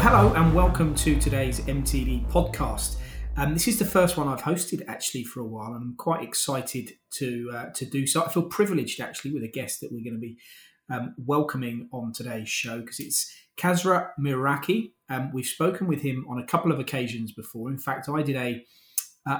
[0.00, 2.98] Hello and welcome to today's MTD podcast.
[3.36, 6.22] Um, this is the first one I've hosted actually for a while, and I'm quite
[6.22, 8.22] excited to uh, to do so.
[8.22, 10.38] I feel privileged actually with a guest that we're going to be
[10.88, 14.92] um, welcoming on today's show because it's Kasra Mehraky.
[15.10, 17.68] Um, we've spoken with him on a couple of occasions before.
[17.68, 18.64] In fact, I did a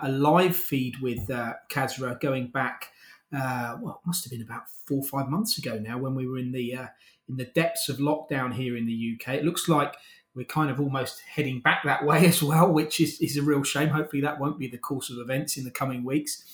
[0.02, 2.90] a live feed with uh, Kasra going back.
[3.32, 6.26] Uh, well, it must have been about four or five months ago now when we
[6.26, 6.86] were in the uh,
[7.28, 9.34] in the depths of lockdown here in the UK.
[9.34, 9.94] It looks like
[10.38, 13.64] we're kind of almost heading back that way as well, which is, is a real
[13.64, 13.88] shame.
[13.88, 16.44] Hopefully, that won't be the course of events in the coming weeks.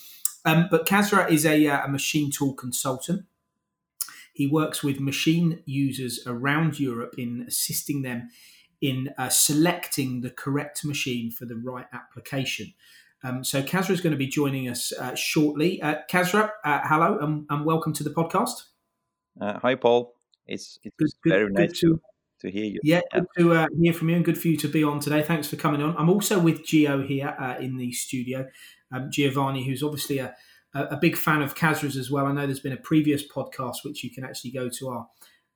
[0.43, 3.25] Um, but Kasra is a, uh, a machine tool consultant.
[4.33, 8.29] He works with machine users around Europe in assisting them
[8.81, 12.73] in uh, selecting the correct machine for the right application.
[13.23, 15.81] Um, so Kasra is going to be joining us uh, shortly.
[15.81, 18.63] Uh, Kasra, uh, hello and, and, welcome to the podcast.
[19.39, 20.13] Uh, hi, Paul.
[20.45, 22.01] It's, it's good, very good, nice good to,
[22.41, 22.79] to hear you.
[22.83, 23.19] Yeah, yeah.
[23.19, 25.21] good to uh, hear from you and good for you to be on today.
[25.21, 25.95] Thanks for coming on.
[25.97, 28.47] I'm also with Gio here uh, in the studio,
[28.93, 30.35] um, Giovanni, who's obviously a,
[30.73, 32.25] a big fan of Kasra's as well.
[32.25, 35.07] I know there's been a previous podcast which you can actually go to our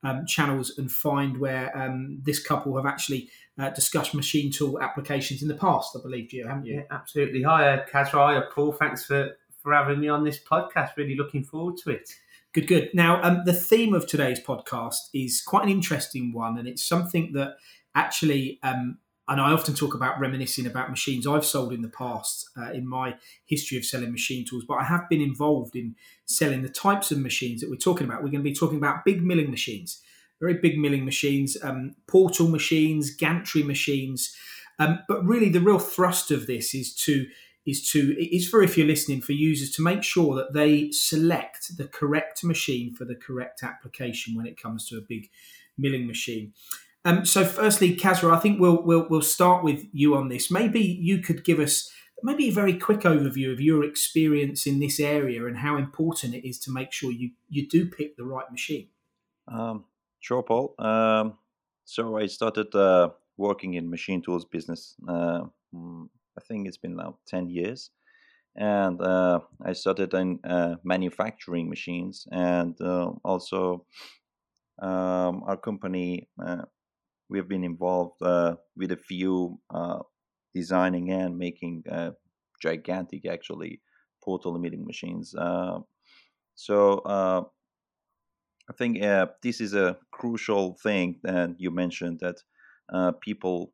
[0.03, 5.41] um, channels and find where um, this couple have actually uh, discussed machine tool applications
[5.41, 6.75] in the past, I believe, Gio, haven't you?
[6.75, 7.43] Yeah, absolutely.
[7.43, 8.11] Hi, uh, Kasra.
[8.13, 8.71] Hi, Paul.
[8.71, 10.95] Thanks for, for having me on this podcast.
[10.95, 12.09] Really looking forward to it.
[12.51, 12.89] Good, good.
[12.95, 17.31] Now, um, the theme of today's podcast is quite an interesting one, and it's something
[17.33, 17.57] that
[17.93, 18.97] actually, um,
[19.27, 22.87] and I often talk about reminiscing about machines I've sold in the past uh, in
[22.87, 27.11] my history of selling machine tools, but I have been involved in selling the types
[27.11, 28.23] of machines that we're talking about.
[28.23, 30.01] We're going to be talking about big milling machines,
[30.41, 34.35] very big milling machines, um, portal machines, gantry machines.
[34.79, 37.27] Um, but really, the real thrust of this is to
[37.69, 41.77] is to is for if you're listening for users to make sure that they select
[41.77, 45.29] the correct machine for the correct application when it comes to a big
[45.77, 46.53] milling machine.
[47.05, 50.51] Um, so, firstly, Kasra, I think we'll, we'll we'll start with you on this.
[50.51, 51.89] Maybe you could give us
[52.21, 56.47] maybe a very quick overview of your experience in this area and how important it
[56.47, 58.89] is to make sure you you do pick the right machine.
[59.47, 59.85] Um,
[60.19, 60.75] sure, Paul.
[60.77, 61.37] Um,
[61.85, 65.41] so I started uh, working in machine tools business uh,
[65.73, 67.91] mm, I think it's been now 10 years.
[68.55, 73.85] And uh, I started in uh, manufacturing machines and uh, also
[74.81, 76.63] um, our company, uh,
[77.29, 79.99] we have been involved uh, with a few uh,
[80.55, 81.83] designing and making
[82.61, 83.81] gigantic, actually,
[84.23, 85.35] portal milling machines.
[86.55, 88.99] so I think
[89.41, 92.37] this is a crucial thing that you mentioned that
[93.21, 93.73] people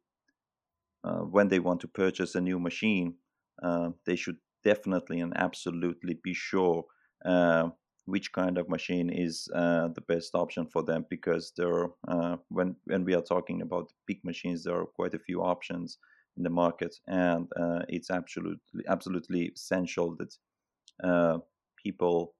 [1.05, 3.15] uh, when they want to purchase a new machine,
[3.61, 6.83] uh, they should definitely and absolutely be sure
[7.25, 7.69] uh,
[8.05, 12.37] which kind of machine is uh, the best option for them because there are, uh,
[12.49, 15.99] when when we are talking about big machines there are quite a few options
[16.37, 21.41] in the market and uh, it's absolutely absolutely essential that
[21.77, 22.33] people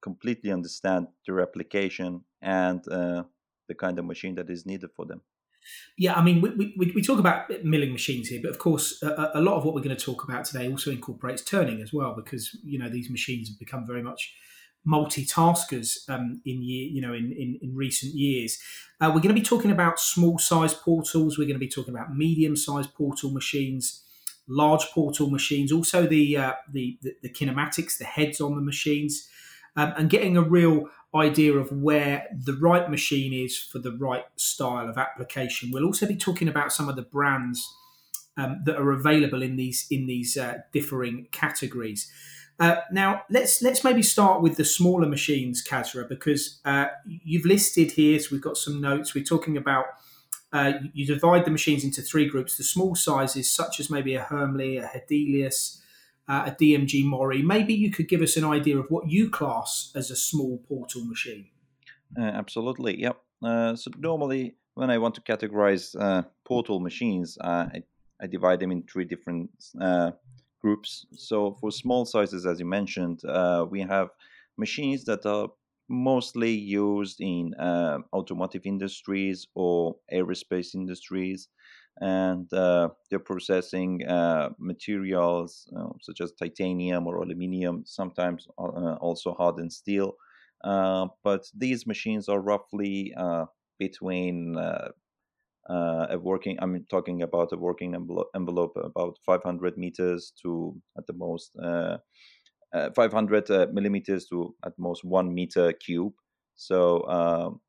[0.00, 5.20] completely understand their application and the kind of machine that is needed for them
[5.96, 9.32] yeah, I mean, we, we, we talk about milling machines here, but of course, a,
[9.34, 12.14] a, lot of what we're going to talk about today also incorporates turning as well,
[12.14, 14.34] because you know these machines have become very much
[14.86, 18.58] multitaskers um, in year, you know, in, in, in recent years.
[19.00, 21.36] Uh, we're going to be talking about small size portals.
[21.36, 24.02] We're going to be talking about medium sized portal machines,
[24.48, 29.28] large portal machines, also the, uh, the, the the kinematics, the heads on the machines,
[29.76, 34.24] um, and getting a real idea of where the right machine is for the right
[34.36, 35.70] style of application.
[35.72, 37.68] We'll also be talking about some of the brands
[38.36, 42.10] um, that are available in these in these uh, differing categories.
[42.60, 47.92] Uh, now let's let's maybe start with the smaller machines, Kasra, because uh, you've listed
[47.92, 48.18] here.
[48.20, 49.14] So we've got some notes.
[49.14, 49.86] We're talking about.
[50.52, 52.56] Uh, you divide the machines into three groups.
[52.56, 55.80] The small sizes, such as maybe a Hermle, a Hedelius,
[56.30, 57.42] uh, a DMG Mori.
[57.42, 61.04] Maybe you could give us an idea of what you class as a small portal
[61.04, 61.48] machine.
[62.16, 63.20] Uh, absolutely, yep.
[63.42, 67.82] Uh, so normally, when I want to categorize uh, portal machines, uh, I,
[68.22, 69.50] I, divide them in three different
[69.80, 70.12] uh,
[70.60, 71.06] groups.
[71.16, 73.22] So for small sizes, as you mentioned,
[73.70, 74.10] we have
[74.56, 75.48] machines that are
[75.88, 77.54] mostly used in
[78.12, 81.48] automotive industries or aerospace industries
[81.98, 89.34] and uh, they're processing uh, materials uh, such as titanium or aluminium, sometimes uh, also
[89.34, 90.14] hardened steel.
[90.64, 93.46] Uh, but these machines are roughly uh,
[93.78, 94.56] between
[95.68, 97.94] a working, I'm talking about a working
[98.34, 101.52] envelope, about 500 meters to at the most
[102.94, 106.14] 500 millimeters to at most one meter cube.
[106.54, 107.60] So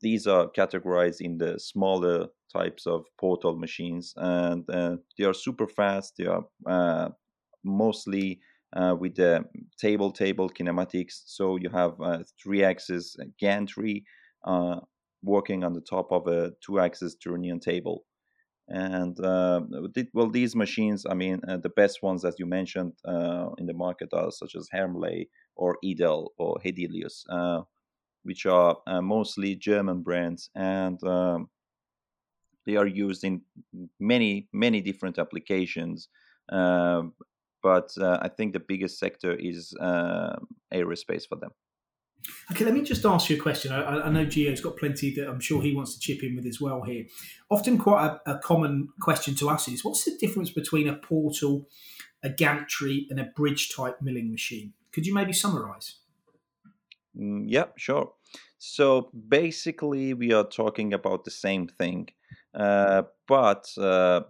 [0.00, 5.66] these are categorized in the smaller types of portal machines, and uh, they are super
[5.66, 6.14] fast.
[6.18, 7.08] They are uh,
[7.64, 8.40] mostly
[8.74, 9.44] uh, with the
[9.80, 11.22] table table kinematics.
[11.26, 14.04] So you have uh, three axis gantry
[14.44, 14.80] uh,
[15.22, 18.04] working on the top of a two axis trunnion table.
[18.68, 19.60] And uh,
[20.12, 22.94] well, these machines, I mean, uh, the best ones as you mentioned
[23.58, 27.24] in the market are such as Hermle or Edel or Hedelius,
[28.26, 31.48] which are mostly German brands, and um,
[32.66, 33.42] they are used in
[33.98, 36.08] many many different applications.
[36.50, 37.14] Um,
[37.62, 40.36] but uh, I think the biggest sector is uh,
[40.72, 41.50] aerospace for them.
[42.50, 43.72] Okay, let me just ask you a question.
[43.72, 46.46] I, I, know Gio's got plenty that I'm sure he wants to chip in with
[46.46, 47.04] as well here.
[47.50, 51.68] Often, quite a, a common question to us is what's the difference between a portal,
[52.22, 54.72] a gantry, and a bridge type milling machine?
[54.92, 55.96] Could you maybe summarize?
[57.16, 58.12] Mm, yeah, sure.
[58.58, 62.08] So basically, we are talking about the same thing,
[62.54, 64.22] uh, but uh,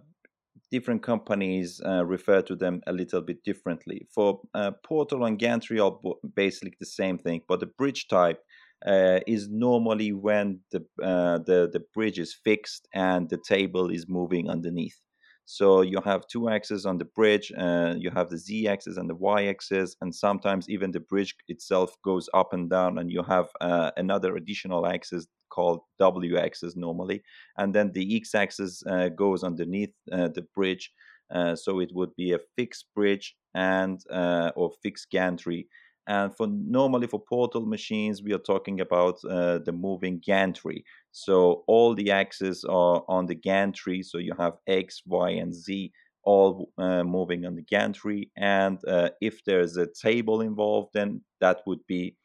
[0.71, 4.07] different companies uh, refer to them a little bit differently.
[4.13, 5.97] For uh, Portal and Gantry are
[6.35, 8.41] basically the same thing, but the bridge type
[8.85, 14.07] uh, is normally when the, uh, the the bridge is fixed and the table is
[14.07, 14.99] moving underneath.
[15.49, 19.09] So you have two axes on the bridge, uh, you have the z axis and
[19.09, 23.23] the y axis, and sometimes even the bridge itself goes up and down, and you
[23.23, 27.23] have uh, another additional axis called w axis normally,
[27.59, 30.91] and then the x axis uh, goes underneath uh, the bridge.
[31.33, 35.69] Uh, so it would be a fixed bridge and uh, or fixed gantry.
[36.07, 40.85] And for normally for portal machines, we are talking about the moving gantry.
[41.11, 44.03] So all the axes are on the gantry.
[44.03, 45.91] So you have X, Y, and Z
[46.23, 48.29] all uh, moving on the gantry.
[48.35, 52.17] And uh, if there's a table involved, then that would be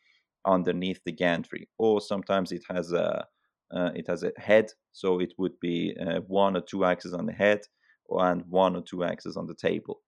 [0.44, 1.69] underneath the gantry.
[1.78, 3.25] Or sometimes it has a
[3.75, 7.25] uh, it has a head, so it would be uh, one or two axes on
[7.25, 7.61] the head,
[8.11, 10.02] and one or two axes on the table.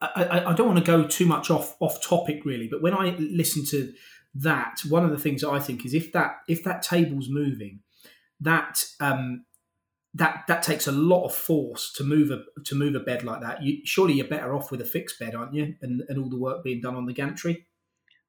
[0.00, 3.14] I, I, don't want to go too much off off topic really, but when I
[3.18, 3.92] listen to
[4.34, 7.80] that one of the things that I think is if that if that table's moving,
[8.40, 9.44] that um,
[10.14, 13.40] that that takes a lot of force to move a to move a bed like
[13.42, 13.62] that.
[13.62, 15.74] You, surely you're better off with a fixed bed, aren't you?
[15.82, 17.66] And and all the work being done on the gantry.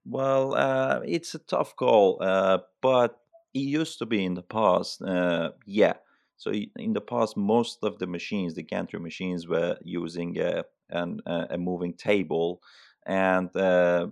[0.05, 3.19] Well, uh, it's a tough call, uh, but
[3.53, 5.01] it used to be in the past.
[5.01, 5.93] Uh, yeah.
[6.37, 11.21] So in the past, most of the machines, the gantry machines, were using a, an,
[11.25, 12.61] a moving table,
[13.05, 14.07] and uh,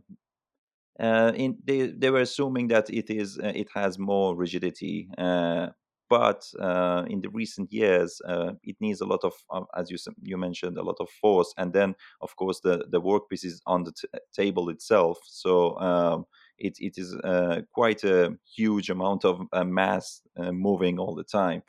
[0.99, 5.67] uh, in, they, they were assuming that it is uh, it has more rigidity uh,
[6.09, 9.33] but uh, in the recent years uh, it needs a lot of
[9.77, 13.45] as you you mentioned a lot of force and then of course the the workpiece
[13.45, 16.25] is on the t- table itself so um,
[16.57, 20.21] it, it is uh, quite a huge amount of mass
[20.51, 21.61] moving all the time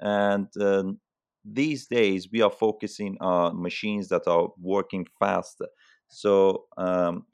[0.00, 0.98] and um,
[1.44, 5.66] these days we are focusing on machines that are working faster
[6.08, 7.24] so um,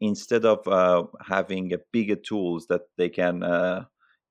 [0.00, 3.84] instead of uh, having a bigger tools that they can uh,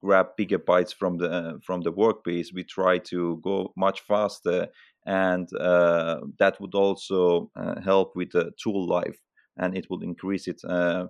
[0.03, 4.67] grab bigger bites from the from the workpiece, we try to go much faster,
[5.05, 9.19] and uh, that would also uh, help with the tool life,
[9.57, 11.07] and it would increase it uh,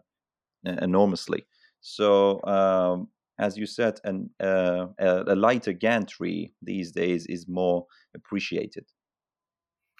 [0.65, 1.45] enormously.
[1.81, 2.41] So.
[2.43, 3.09] Um,
[3.41, 8.85] as you said, an, a lighter gantry these days is more appreciated.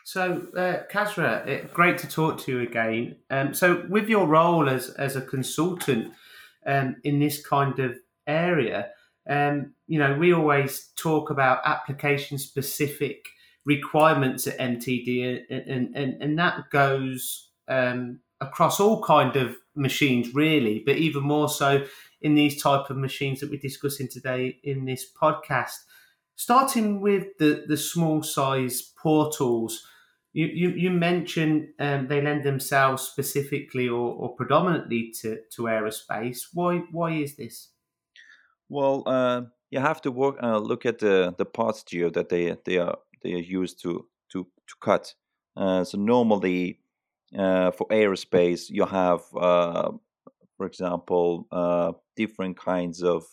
[0.03, 3.17] So, uh, Kasra, it, great to talk to you again.
[3.29, 6.13] Um, so, with your role as as a consultant
[6.65, 8.89] um, in this kind of area,
[9.29, 13.25] um, you know, we always talk about application specific
[13.65, 20.83] requirements at MTD, and and, and that goes um, across all kind of machines, really,
[20.85, 21.85] but even more so
[22.21, 25.77] in these type of machines that we're discussing today in this podcast.
[26.35, 29.85] Starting with the the small size portals
[30.33, 36.47] you, you, you mentioned um, they lend themselves specifically or, or predominantly to, to aerospace.
[36.53, 37.69] Why why is this?
[38.69, 42.55] Well, uh, you have to work uh, look at the the parts geo that they
[42.65, 45.13] they are they are used to to to cut.
[45.57, 46.79] Uh, so normally
[47.33, 49.91] for aerospace you have, uh,
[50.57, 53.23] for example, uh, different kinds of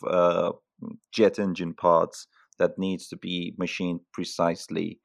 [1.11, 2.27] jet engine parts
[2.57, 4.99] that needs to be machined precisely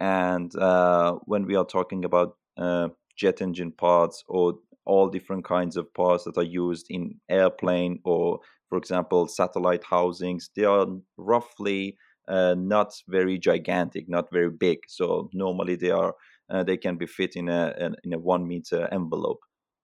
[0.00, 4.54] and uh, when we are talking about uh, jet engine parts or
[4.86, 10.50] all different kinds of parts that are used in airplane or, for example, satellite housings,
[10.56, 10.86] they are
[11.18, 11.96] roughly
[12.28, 14.78] uh, not very gigantic, not very big.
[14.88, 16.14] So normally they are
[16.50, 19.40] uh, they can be fit in a in a one meter envelope.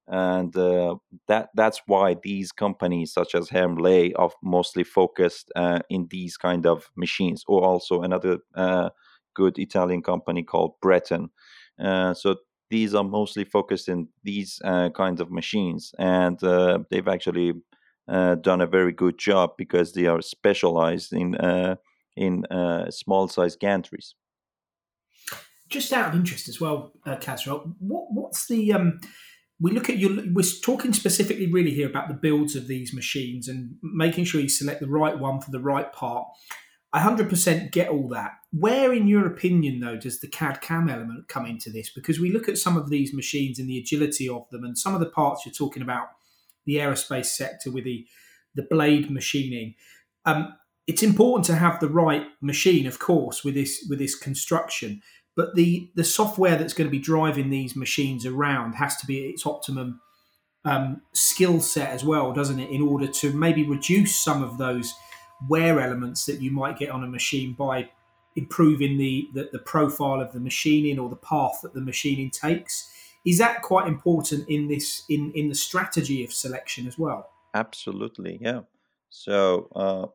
[0.08, 0.94] and uh,
[1.28, 6.66] that that's why these companies such as Hermle are mostly focused uh, in these kind
[6.66, 8.90] of machines, or also another uh,
[9.34, 11.30] good Italian company called Breton.
[11.80, 12.36] Uh, so
[12.70, 16.38] these are mostly focused in these uh, kinds of machines, and
[16.90, 17.52] they've actually
[18.08, 21.36] done a very good job because they are specialized in
[22.16, 22.44] in
[22.90, 24.14] small size gantries.
[25.68, 27.16] Just out of interest as well, uh,
[27.78, 29.00] what, what's the um,
[29.60, 33.48] we look at your we're talking specifically really here about the builds of these machines
[33.48, 36.26] and making sure you select the right one for the right part.
[36.92, 38.32] I 100% get all that.
[38.52, 41.90] Where in your opinion though does the cad cam element come into this?
[41.92, 44.94] Because we look at some of these machines and the agility of them and some
[44.94, 46.08] of the parts you're talking about
[46.64, 48.06] the aerospace sector with the
[48.54, 49.74] the blade machining.
[50.24, 50.54] Um,
[50.86, 55.02] it's important to have the right machine of course with this with this construction
[55.36, 59.24] but the the software that's going to be driving these machines around has to be
[59.24, 60.00] at its optimum
[60.64, 62.70] um, skill set as well, doesn't it?
[62.70, 64.92] In order to maybe reduce some of those
[65.48, 67.88] wear elements that you might get on a machine by
[68.34, 72.90] improving the, the, the profile of the machining or the path that the machining takes.
[73.24, 77.30] Is that quite important in this in in the strategy of selection as well?
[77.54, 78.60] Absolutely, yeah.
[79.08, 80.06] So, uh,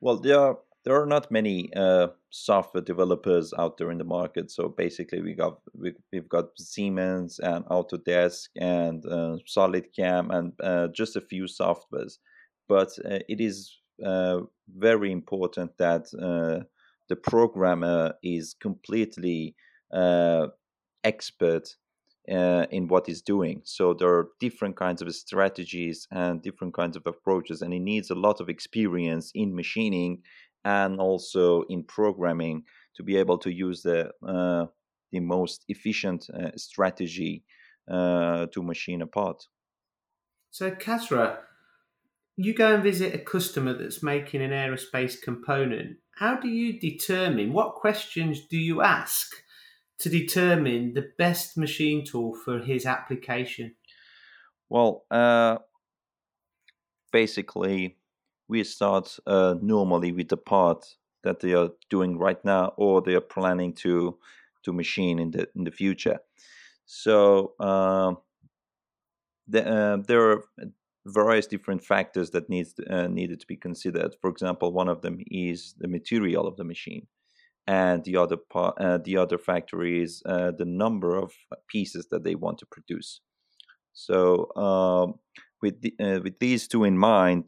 [0.00, 4.50] well, there are there are not many uh, software developers out there in the market.
[4.50, 10.88] So basically, we got we, have got Siemens and Autodesk and uh, SolidCam and uh,
[10.88, 12.18] just a few softwares.
[12.68, 16.64] But uh, it is uh, very important that uh,
[17.08, 19.54] the programmer is completely
[21.04, 21.76] expert
[22.30, 23.60] uh, in what he's doing.
[23.64, 28.10] So there are different kinds of strategies and different kinds of approaches, and he needs
[28.10, 30.22] a lot of experience in machining
[30.64, 32.64] and also in programming
[32.96, 34.66] to be able to use the uh,
[35.12, 37.44] the most efficient uh, strategy
[37.88, 39.46] uh, to machine a part.
[40.50, 41.38] So, Kasra,
[42.36, 45.98] you go and visit a customer that's making an aerospace component.
[46.16, 49.34] How do you determine what questions do you ask
[49.98, 53.74] to determine the best machine tool for his application?
[54.68, 55.58] Well, uh,
[57.12, 57.96] basically,
[58.48, 60.84] we start uh, normally with the part
[61.22, 64.18] that they are doing right now or they are planning to
[64.62, 66.18] to machine in the in the future.
[66.86, 68.14] So uh,
[69.48, 70.44] the, uh, there are
[71.06, 74.14] various different factors that needs uh, needed to be considered.
[74.20, 77.06] For example one of them is the material of the machine
[77.66, 81.32] and the other part uh, the other factor is uh, the number of
[81.68, 83.20] pieces that they want to produce.
[83.94, 85.14] So um,
[85.62, 87.46] with the, with these two in mind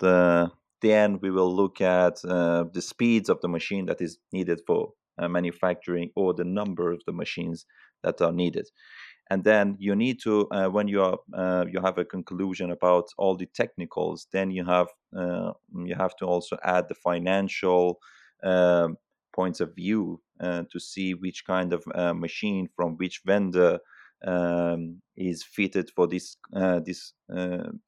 [0.82, 4.92] then we will look at uh, the speeds of the machine that is needed for
[5.18, 7.64] uh, manufacturing or the number of the machines
[8.02, 8.68] that are needed.
[9.30, 13.06] And then you need to uh, when you are uh, you have a conclusion about
[13.18, 15.52] all the technicals then you have uh,
[15.84, 17.98] you have to also add the financial
[18.44, 18.96] um,
[19.34, 21.82] points of view uh, to see which kind of
[22.14, 23.80] machine from which vendor
[24.24, 26.36] um, is fitted for this
[26.84, 27.12] this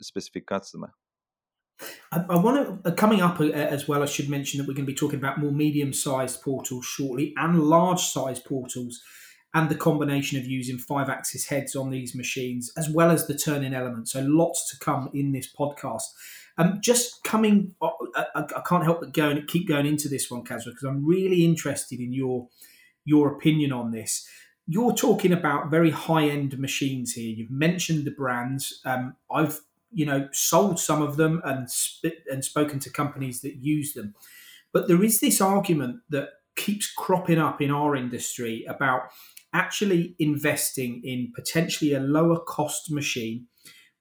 [0.00, 0.92] specific customer
[2.13, 4.75] I, I want to, uh, coming up uh, as well, I should mention that we're
[4.75, 9.01] going to be talking about more medium sized portals shortly and large sized portals
[9.55, 13.37] and the combination of using five axis heads on these machines as well as the
[13.37, 14.09] turning element.
[14.09, 16.03] So lots to come in this podcast.
[16.59, 20.29] Um, just coming, uh, I, I, can't help but go and keep going into this
[20.29, 22.49] one, Kasra, because I'm really interested in your
[23.05, 24.29] your opinion on this.
[24.67, 27.35] You're talking about very high end machines here.
[27.35, 28.81] You've mentioned the brands.
[28.85, 33.57] Um, I've you know sold some of them and sp- and spoken to companies that
[33.57, 34.14] use them.
[34.73, 39.02] But there is this argument that keeps cropping up in our industry about
[39.54, 43.47] actually investing in potentially a lower cost machine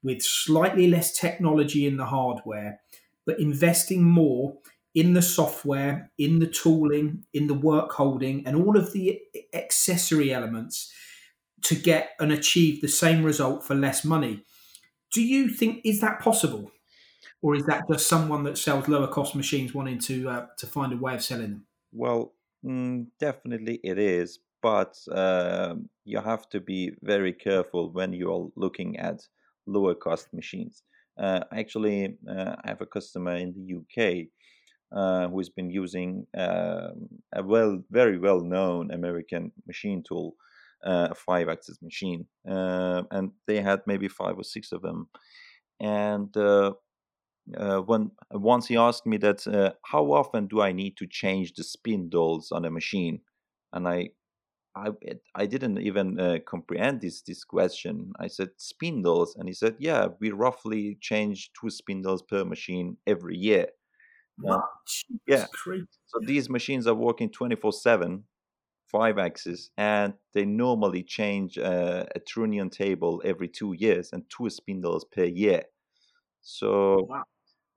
[0.04, 2.80] with slightly less technology in the hardware
[3.26, 4.58] but investing more
[4.96, 9.20] in the software in the tooling in the work holding and all of the
[9.54, 10.92] accessory elements
[11.62, 14.44] to get and achieve the same result for less money
[15.14, 16.72] do you think is that possible,
[17.42, 20.94] or is that just someone that sells lower cost machines wanting to uh, to find
[20.94, 21.68] a way of selling them?
[21.92, 22.34] Well,
[22.66, 28.50] mm, definitely it is, but uh, you have to be very careful when you are
[28.56, 29.28] looking at
[29.66, 30.84] lower cost machines.
[31.18, 34.28] Uh, actually, uh, I have a customer in the UK
[34.92, 40.47] uh, who's been using um, a well, very well known American machine tool uh,
[40.84, 42.26] a five axis machine.
[42.48, 45.08] Uh, and they had maybe five or six of them.
[45.80, 46.74] And uh,
[47.58, 51.54] uh when once he asked me that, uh, how often do I need to change
[51.54, 53.22] the spindles on a machine?
[53.74, 54.10] And I
[54.78, 54.92] I
[55.36, 58.14] I didn't even uh, comprehend this this question.
[58.20, 63.38] I said spindles, and he said, "Yeah, we roughly change two spindles per machine every
[63.38, 63.68] year."
[64.40, 64.62] What?
[65.26, 65.46] yeah.
[66.06, 68.24] So these machines are working twenty four seven,
[68.92, 74.50] five axis, and they normally change uh, a trunnion table every two years and two
[74.50, 75.64] spindles per year.
[76.42, 77.24] So Wow.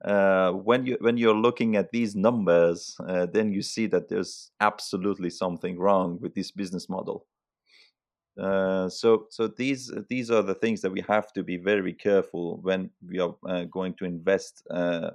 [0.03, 4.51] uh, when you when you're looking at these numbers, uh, then you see that there's
[4.59, 7.27] absolutely something wrong with this business model.
[8.39, 12.57] Uh, so so these these are the things that we have to be very careful
[12.61, 15.11] when we are uh, going to invest uh,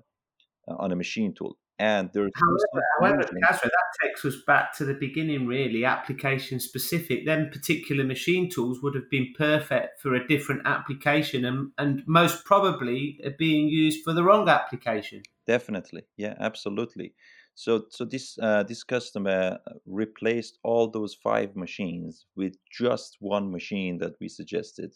[0.69, 1.59] on a machine tool.
[1.79, 7.27] And there's However, however Kasra, that takes us back to the beginning, really, application specific.
[7.27, 12.45] Then particular machine tools would have been perfect for a different application and, and most
[12.47, 15.23] probably being used for the wrong application.
[15.47, 17.13] Definitely, yeah, absolutely.
[17.55, 23.99] So, so this uh, this customer replaced all those five machines with just one machine
[23.99, 24.95] that we suggested,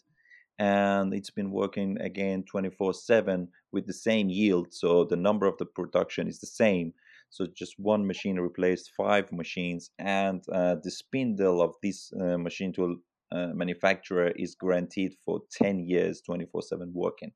[0.59, 5.57] and it's been working again 24 7 with the same yield so the number of
[5.57, 6.93] the production is the same
[7.29, 12.73] so just one machine replaced five machines and uh, the spindle of this uh, machine
[12.73, 12.97] tool
[13.31, 17.31] uh, manufacturer is guaranteed for 10 years 24 7 working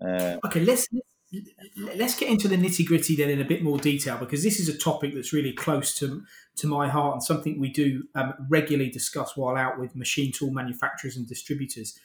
[0.00, 0.88] Uh, Okay, let's
[1.96, 4.68] let's get into the nitty gritty then in a bit more detail because this is
[4.68, 6.22] a topic that's really close to
[6.54, 10.50] to my heart and something we do um, regularly discuss while out with machine tool
[10.50, 11.98] manufacturers and distributors.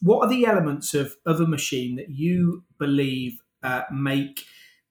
[0.00, 4.42] What are the elements of, of a machine that you believe uh, make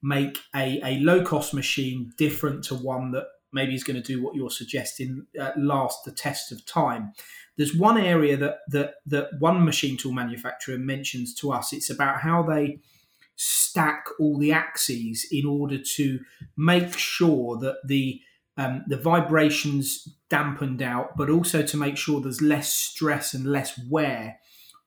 [0.02, 4.22] make a, a low cost machine different to one that maybe is going to do
[4.22, 7.12] what you're suggesting uh, last the test of time?
[7.56, 11.72] There's one area that that that one machine tool manufacturer mentions to us.
[11.72, 12.80] It's about how they
[13.36, 16.18] stack all the axes in order to
[16.56, 18.20] make sure that the
[18.58, 23.78] um, the vibrations dampened out, but also to make sure there's less stress and less
[23.88, 24.38] wear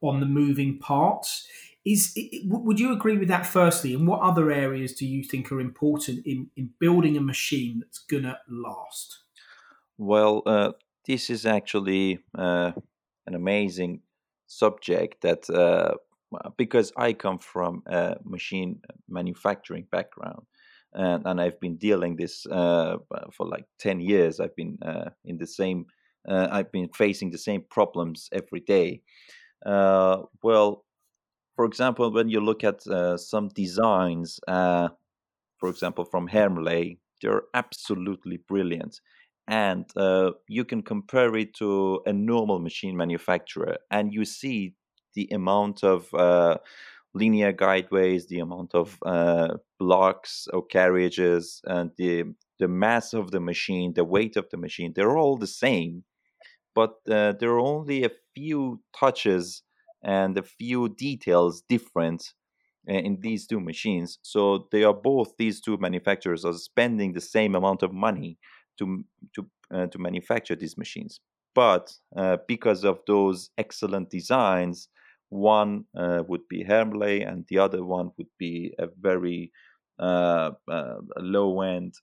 [0.02, 1.48] on the moving parts.
[1.86, 3.46] Is would you agree with that?
[3.46, 7.80] Firstly, and what other areas do you think are important in in building a machine
[7.80, 9.20] that's gonna last?
[10.00, 10.72] well, uh,
[11.06, 12.72] this is actually uh,
[13.28, 14.02] an amazing
[14.48, 15.96] subject that uh,
[16.58, 20.44] because I come from a machine manufacturing background.
[20.94, 22.98] And, and I've been dealing this uh,
[23.32, 24.40] for like 10 years.
[24.40, 25.86] I've been uh, in the same,
[26.28, 29.02] uh, I've been facing the same problems every day.
[29.66, 30.86] Uh, well,
[31.56, 34.90] for example, when you look at uh, some designs, uh,
[35.58, 39.02] for example, from Hermle, they're absolutely brilliant.
[39.48, 44.76] And uh, you can compare it to a normal machine manufacturer, and you see
[45.16, 46.58] the amount of uh,
[47.14, 52.26] linear guideways, the amount of uh, blocks or carriages, and the
[52.60, 54.94] the mass of the machine, the weight of the machine.
[54.96, 56.04] They're all the same,
[56.76, 59.64] but uh, there are only a few touches
[60.04, 62.34] and a few details different
[62.90, 64.20] uh, in these two machines.
[64.22, 68.38] So they are both these two manufacturers are spending the same amount of money
[68.78, 69.04] to
[69.36, 71.20] to uh, to manufacture these machines.
[71.54, 74.88] But uh, because of those excellent designs,
[75.30, 79.52] one uh, would be Hermle and the other one would be a very
[80.00, 81.94] uh, uh, low end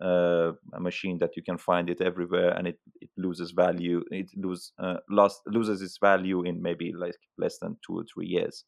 [0.00, 4.30] uh, a machine that you can find it everywhere and it, it loses value it
[4.36, 8.64] lose, uh, lost, loses its value in maybe like less than two or three years.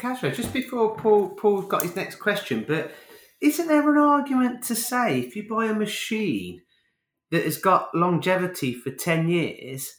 [0.00, 2.90] Kasra, just before Paul Paul's got his next question, but
[3.40, 6.62] isn't there an argument to say if you buy a machine
[7.30, 9.92] that has got longevity for 10 years,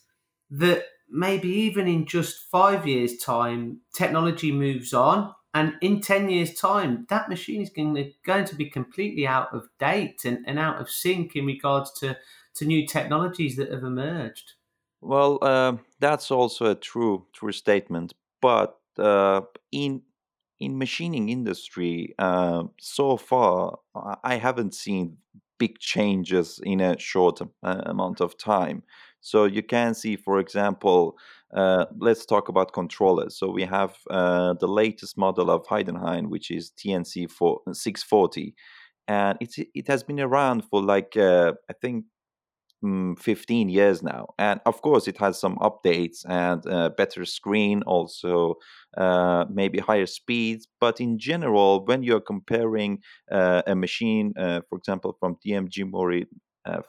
[0.49, 6.54] that maybe even in just five years' time, technology moves on, and in 10 years'
[6.54, 7.96] time, that machine is going
[8.46, 12.18] to, be completely out of date and, and out of sync in regards to,
[12.56, 14.54] to new technologies that have emerged?
[15.02, 20.02] well uh, that's also a true true statement but uh, in
[20.60, 25.18] in machining industry uh, so far I- i haven't seen
[25.58, 28.84] big changes in a short uh, amount of time
[29.20, 31.18] so you can see for example
[31.56, 33.38] uh, let's talk about controllers.
[33.38, 38.56] So we have uh, the latest model of heidenhain which is tnc 4, 640
[39.08, 42.06] and it's, it has been around for like uh, i think
[42.84, 44.28] mm, 15 years now.
[44.40, 48.56] And of course it has some updates and uh, better screen also
[48.98, 50.68] uh, maybe higher speeds.
[50.80, 53.00] But in general when you're comparing
[53.32, 56.28] uh, a machine for example from dmg mori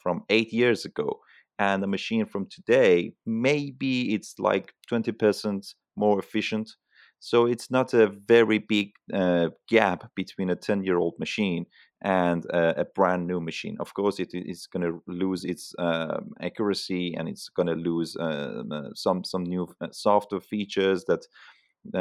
[0.03, 1.21] from eight years ago
[1.63, 6.69] and a machine from today maybe it's like 20% more efficient
[7.25, 11.67] so it's not a very big uh, gap between a 10 year old machine
[12.03, 13.77] and uh, a brand new machine.
[13.79, 18.17] Of course, it is going to lose its um, accuracy and it's going to lose
[18.19, 21.23] um, uh, some some new uh, software features that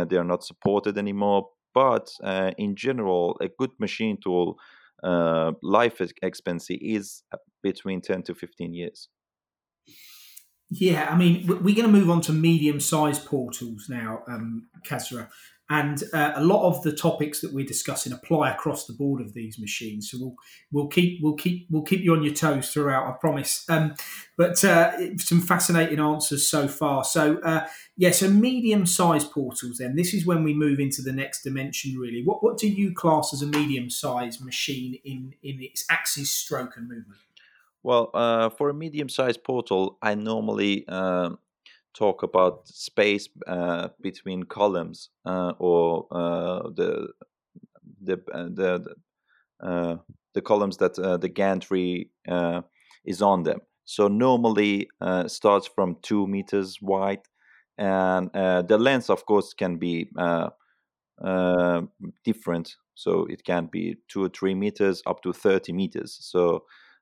[0.10, 1.50] they are not supported anymore.
[1.76, 4.58] But uh, in general, a good machine tool
[5.04, 7.24] uh, life expectancy is
[7.62, 9.08] between 10 to 15 years.
[10.74, 15.28] Yeah, I mean, we're going to move on to medium-sized portals now, um, Kasra.
[15.70, 19.34] And uh, a lot of the topics that we're discussing apply across the board of
[19.34, 20.12] these machines.
[20.12, 20.36] So we'll
[20.72, 23.08] we'll keep we'll keep we'll keep you on your toes throughout.
[23.08, 23.66] I promise.
[23.70, 23.96] Um,
[24.38, 27.06] but uh, some fascinating answers so far.
[27.06, 29.78] So uh, yeah, so medium-sized portals.
[29.78, 31.98] Then this is when we move into the next dimension.
[31.98, 36.76] Really, what what do you class as a medium-sized machine in in its axis, stroke,
[36.76, 37.20] and movement?
[37.84, 41.40] Well, uh, for a medium-sized portal, I normally um,
[41.94, 47.10] talk about space uh, between columns uh, or uh, the
[48.04, 48.96] the uh, the
[49.62, 49.96] uh,
[50.34, 52.12] the columns that uh, the gantry
[53.04, 53.62] is on them.
[53.86, 54.88] So normally
[55.28, 57.22] starts from two meters wide,
[57.78, 60.08] and the length, of course, can be
[62.24, 62.76] different.
[62.94, 66.18] So it can be two or three meters up to thirty meters.
[66.22, 66.60] So uh,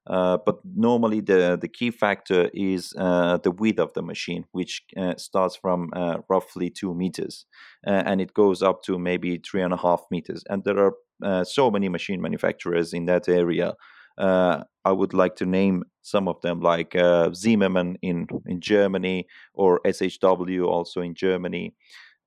[0.08, 5.16] but normally the, the key factor is uh, the width of the machine, which uh,
[5.18, 7.46] starts from uh, roughly two meters
[7.86, 10.44] uh, and it goes up to maybe three and a half meters.
[10.50, 10.92] And there
[11.24, 13.74] are so many machine manufacturers in that area.
[14.18, 16.96] I would like to name some of them, like
[17.34, 21.76] Zimmermann in, in Germany or SHW also in Germany.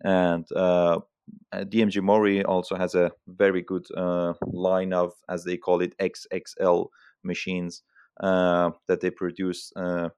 [0.05, 0.47] And
[1.55, 3.87] DMG Mori also has a very good
[4.53, 6.89] line of, as they call it, XXL
[7.25, 7.83] machines
[8.21, 10.09] uh, that they produce uh,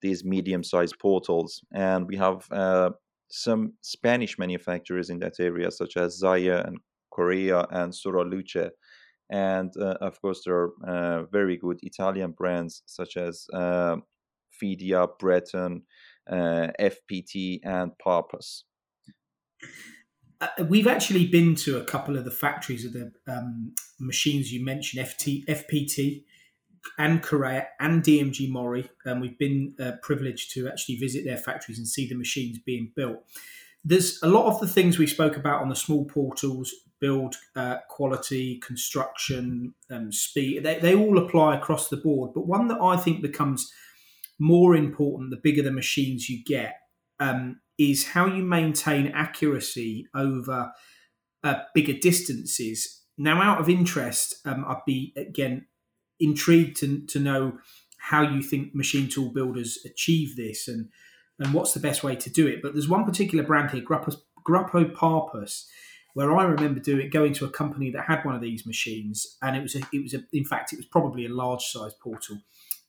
[0.00, 2.90] these medium-sized portals, and we have uh,
[3.30, 6.78] some Spanish manufacturers in that area, such as Zayer and
[7.10, 8.70] Correa and Soraluce.
[9.30, 13.96] And uh, of course, there are uh, very good Italian brands such as uh,
[14.50, 15.82] Fidia, Breton,
[16.30, 18.64] FPT, and Parpas.
[20.68, 25.06] We've actually been to a couple of the factories of the um, machines you mentioned,
[25.06, 26.24] FT, FPT,
[26.98, 31.78] and Correa and DMG Mori, and we've been uh, privileged to actually visit their factories
[31.78, 33.24] and see the machines being built.
[33.84, 37.78] There's a lot of the things we spoke about on the small portals build uh,
[37.88, 42.30] quality, construction, um, speed, they, they all apply across the board.
[42.32, 43.70] But one that I think becomes
[44.38, 46.76] more important the bigger the machines you get
[47.20, 50.72] um, is how you maintain accuracy over
[51.44, 53.02] uh, bigger distances.
[53.18, 55.66] Now, out of interest, um, I'd be again
[56.22, 57.58] intrigued to, to know
[57.98, 60.88] how you think machine tool builders achieve this and
[61.38, 62.60] and what's the best way to do it.
[62.62, 65.66] But there's one particular brand here, Gruppo, Parpas,
[66.14, 69.56] where I remember doing going to a company that had one of these machines, and
[69.56, 72.38] it was a, it was a, in fact it was probably a large size portal,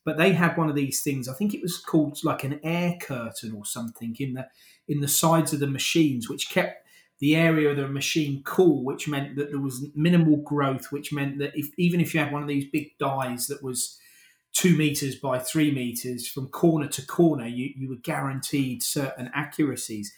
[0.04, 1.28] but they had one of these things.
[1.28, 4.46] I think it was called like an air curtain or something in the
[4.86, 6.83] in the sides of the machines, which kept
[7.20, 11.38] the area of the machine cool, which meant that there was minimal growth, which meant
[11.38, 13.98] that if even if you had one of these big dies that was
[14.52, 20.14] two meters by three meters from corner to corner, you, you were guaranteed certain accuracies.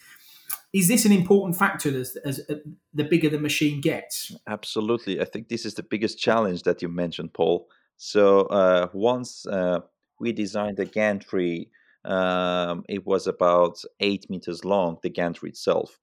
[0.73, 2.57] Is this an important factor as, as uh,
[2.93, 4.37] the bigger the machine gets?
[4.47, 5.21] Absolutely.
[5.21, 7.67] I think this is the biggest challenge that you mentioned, Paul.
[7.97, 9.81] So uh, once uh,
[10.21, 11.71] we designed the gantry,
[12.05, 15.99] um, it was about eight meters long, the gantry itself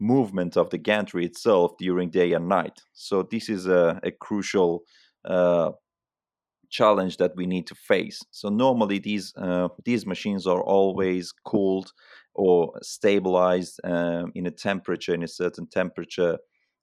[0.00, 2.80] movement of the gantry itself during day and night.
[2.92, 4.82] So this is a, a crucial
[6.70, 8.20] challenge that we need to face.
[8.30, 11.92] So normally these uh, these machines are always cooled
[12.34, 16.38] or stabilized um, in a temperature in a certain temperature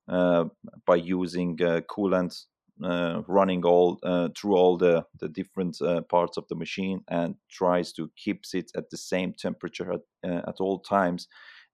[0.08, 0.46] uh,
[0.86, 6.38] by using uh, coolant uh, running all uh, through all the, the different uh, parts
[6.38, 10.56] of the machine and tries to keeps it at the same temperature at, uh, at
[10.60, 11.28] all times.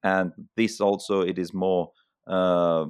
[0.04, 1.92] And this also it is more
[2.28, 2.86] uh,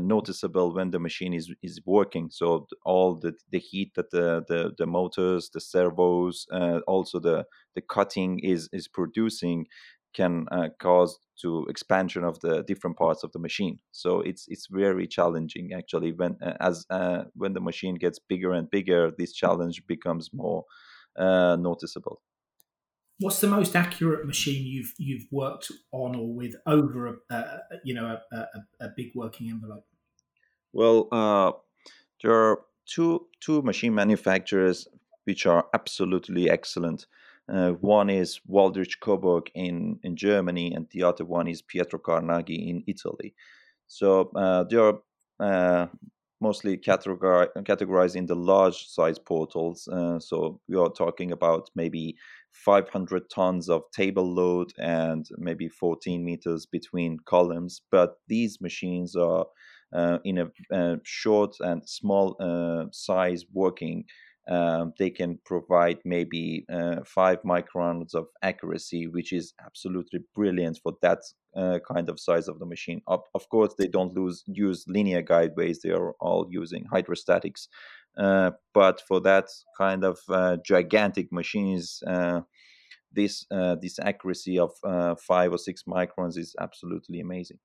[0.00, 2.30] noticeable when the machine is is working.
[2.30, 7.46] So all the, the heat that the, the, the motors the servos uh, also the
[7.74, 9.66] the cutting is is producing
[10.14, 13.78] can uh, cause to expansion of the different parts of the machine.
[13.90, 18.52] So it's it's very challenging actually when uh, as uh, when the machine gets bigger
[18.52, 20.64] and bigger, this challenge becomes more
[21.16, 22.22] uh, noticeable.
[23.18, 28.18] What's the most accurate machine you've you've worked on or with over a, you know
[28.32, 28.46] a, a,
[28.80, 29.84] a, big working envelope?
[30.72, 31.52] Well, uh,
[32.22, 34.88] there are two two machine manufacturers
[35.24, 37.06] which are absolutely excellent.
[37.48, 42.68] Uh, one is Waldrich Coburg in, in Germany, and the other one is Pietro Carnaghi
[42.68, 43.34] in Italy.
[43.86, 44.98] So uh, they are
[45.40, 45.86] uh,
[46.40, 49.88] mostly categorized in the large size portals.
[49.88, 52.16] Uh, so we are talking about maybe
[52.52, 57.82] 500 tons of table load and maybe 14 meters between columns.
[57.90, 59.46] But these machines are
[59.94, 64.04] uh, in a, a, short and small uh, size working
[64.48, 70.94] um, they can provide maybe uh, five microns of accuracy, which is absolutely brilliant for
[71.02, 71.20] that
[71.56, 73.02] uh, kind of size of the machine.
[73.06, 77.68] Of, of course, they don't lose, use linear guideways; they are all using hydrostatics.
[78.18, 79.46] Uh, but for that
[79.78, 82.40] kind of uh, gigantic machines, uh,
[83.12, 84.72] this uh, this accuracy of
[85.20, 87.58] five or six microns is absolutely amazing.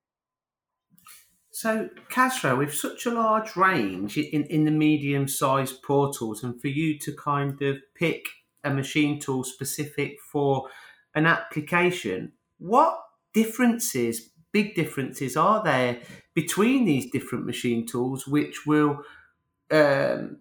[1.60, 6.68] So, Kasra, with such a large range in, in the medium sized portals, and for
[6.68, 8.28] you to kind of pick
[8.64, 10.68] a machine tool specific for
[11.16, 13.00] an application, what
[13.34, 15.98] differences, big differences, are there
[16.36, 19.02] between these different machine tools which will
[19.72, 20.38] um,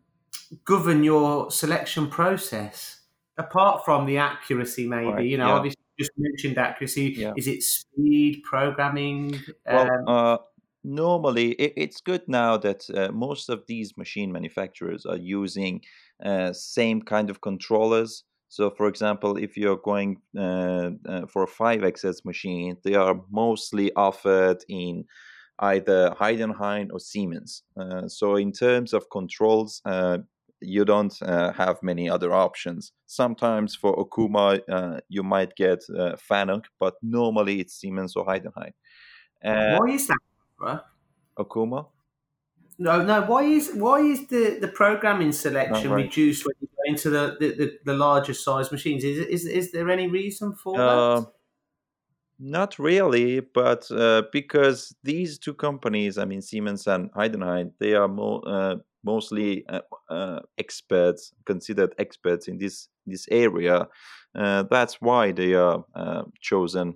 [0.66, 3.00] govern your selection process?
[3.38, 5.54] Apart from the accuracy, maybe, right, you know, yeah.
[5.54, 7.14] obviously just mentioned accuracy.
[7.16, 7.32] Yeah.
[7.38, 9.40] Is it speed, programming?
[9.64, 10.36] Well, um, uh,
[10.86, 15.80] normally it, it's good now that uh, most of these machine manufacturers are using
[16.24, 18.22] uh, same kind of controllers.
[18.48, 23.92] So for example if you're going uh, uh for a 5xs machine they are mostly
[23.94, 25.04] offered in
[25.58, 27.62] either heidenhain or siemens.
[27.78, 30.18] Uh, so in terms of controls uh,
[30.60, 31.18] you don't
[31.54, 32.92] have many other options.
[33.06, 35.80] Sometimes for okuma you might get
[36.30, 38.72] fanuc but normally it's siemens or heidenhain.
[39.42, 40.18] Why is that
[40.60, 40.80] right?
[41.38, 41.86] Okuma?
[42.78, 43.22] No, no.
[43.22, 46.04] Why is why is the, the programming selection right.
[46.04, 49.02] reduced when you go into the, the, the, the, larger size machines?
[49.02, 51.26] Is, is is there any reason for uh, that?
[52.38, 58.08] Not really, but uh, because these two companies, I mean Siemens and Heidenhain, they are
[58.08, 63.88] more uh, mostly uh, uh, experts, considered experts in this this area.
[64.34, 65.82] Uh, that's why they are
[66.42, 66.94] chosen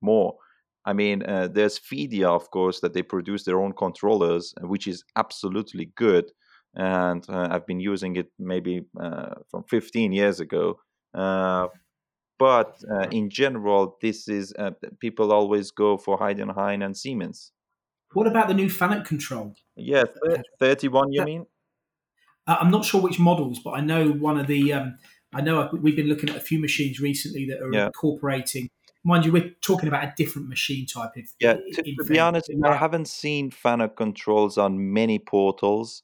[0.00, 0.36] more.
[0.84, 4.86] I mean, uh, there's Fidia, of course, that they produce their own controllers, uh, which
[4.86, 6.30] is absolutely good.
[6.74, 10.80] And uh, I've been using it maybe uh, from 15 years ago.
[11.14, 11.68] Uh,
[12.38, 14.52] but uh, in general, this is
[15.00, 17.52] people always go for Heidenhain and Siemens.
[18.12, 19.54] What about the new Fanuc control?
[19.76, 20.04] Yeah,
[20.58, 21.46] 31, you mean?
[22.46, 24.72] I'm not sure which models, but I know one of the.
[24.72, 24.98] Um,
[25.32, 27.86] I know we've been looking at a few machines recently that are yeah.
[27.86, 28.68] incorporating
[29.04, 31.12] mind you, we're talking about a different machine type.
[31.14, 36.02] If, yeah, to, to be honest, I haven't seen Fanuc controls on many portals.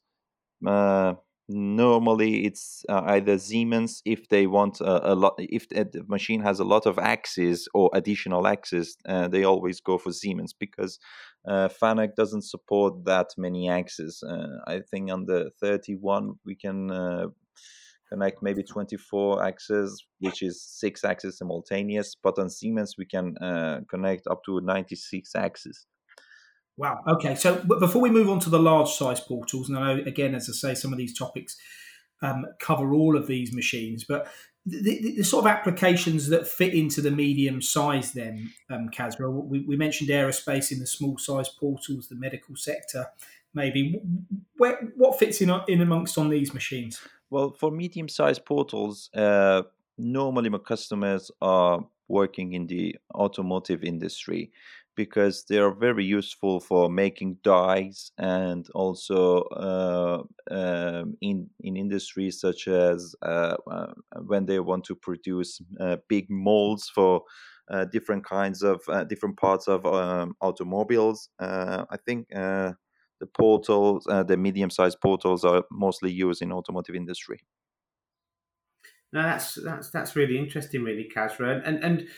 [0.67, 1.15] Uh,
[1.49, 5.35] normally, it's uh, either Siemens if they want a, a, lot.
[5.39, 9.97] If the machine has a lot of axes or additional axes, uh, they always go
[9.97, 10.99] for Siemens because
[11.49, 14.23] uh, Fanuc doesn't support that many axes.
[14.23, 17.27] Uh, I think on the 31 we can uh,
[18.11, 22.16] connect maybe 24 axes, which is six axes simultaneous.
[22.23, 25.87] But on Siemens, we can uh, connect up to 96 axes.
[26.77, 27.01] Wow.
[27.07, 27.35] Okay.
[27.35, 30.49] So before we move on to the large size portals, and I know again, as
[30.49, 31.57] I say, some of these topics
[32.23, 34.29] um, cover all of these machines, but
[34.66, 38.90] the, the, the, sort of applications that fit into the medium size, then, um,
[39.49, 43.07] we, we mentioned aerospace in the small size portals, the medical sector,
[43.55, 44.01] maybe.
[44.59, 47.01] Where, what fits in, in amongst on these machines?
[47.31, 49.62] Well, for medium-sized portals, uh,
[49.97, 54.51] normally my customers are working in the automotive industry
[54.97, 62.40] because they are very useful for making dies and also uh, uh, in in industries
[62.40, 63.93] such as uh, uh
[64.27, 67.23] when they want to produce uh, big molds for
[67.71, 71.29] uh, different kinds of different parts of um, automobiles.
[71.38, 72.27] I think
[73.20, 77.40] the portals, uh, the medium-sized portals, are mostly used in automotive industry.
[79.12, 81.62] No, that's that's that's really interesting, really, Kasra.
[81.64, 82.09] And and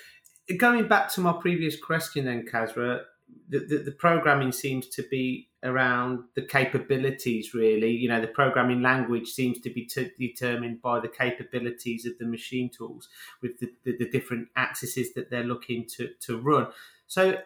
[0.59, 3.01] going back to my previous question, then, Kasra,
[3.49, 7.55] the, the, the programming seems to be around the capabilities.
[7.55, 12.13] Really, you know, the programming language seems to be t- determined by the capabilities of
[12.19, 13.09] the machine tools
[13.41, 16.67] with the, the, the different axes that they're looking to to run.
[17.07, 17.39] So,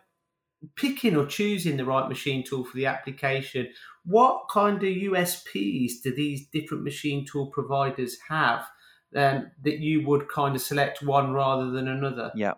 [0.77, 3.69] picking or choosing the right machine tool for the application,
[4.05, 8.67] what kind of USPs do these different machine tool providers have?
[9.15, 12.33] Um, that you would kind of select one rather than another?
[12.35, 12.55] Yeah,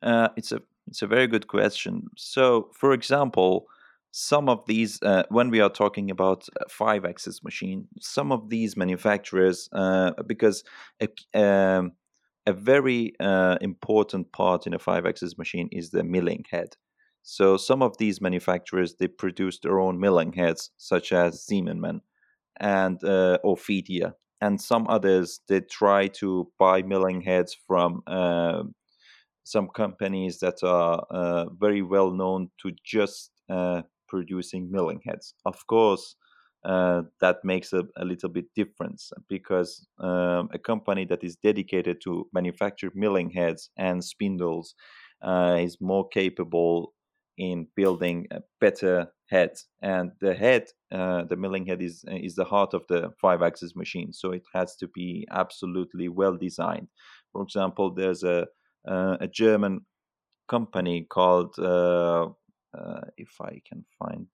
[0.00, 2.06] uh, it's a it's a very good question.
[2.16, 3.66] So, for example,
[4.12, 8.76] some of these, uh, when we are talking about five axis machine, some of these
[8.76, 10.64] manufacturers, uh, because
[11.00, 11.92] a, um,
[12.46, 16.76] a very uh, important part in a five axis machine is the milling head.
[17.22, 22.00] So some of these manufacturers they produce their own milling heads, such as Ziemann
[22.60, 28.64] and uh, Ophidia, and some others they try to buy milling heads from uh,
[29.44, 35.34] some companies that are uh, very well known to just uh, producing milling heads.
[35.44, 36.16] Of course,
[36.64, 42.00] uh, that makes a, a, little bit difference because um, a company that is dedicated
[42.04, 44.76] to manufacture milling heads and spindles
[45.22, 46.94] uh, is more capable
[47.38, 52.44] in building a better head and the head uh, the milling head is is the
[52.44, 56.88] heart of the five axis machine so it has to be absolutely well designed
[57.32, 58.46] for example there's a
[58.88, 59.86] uh, a German
[60.48, 62.26] company called uh,
[62.76, 64.26] uh, if I can find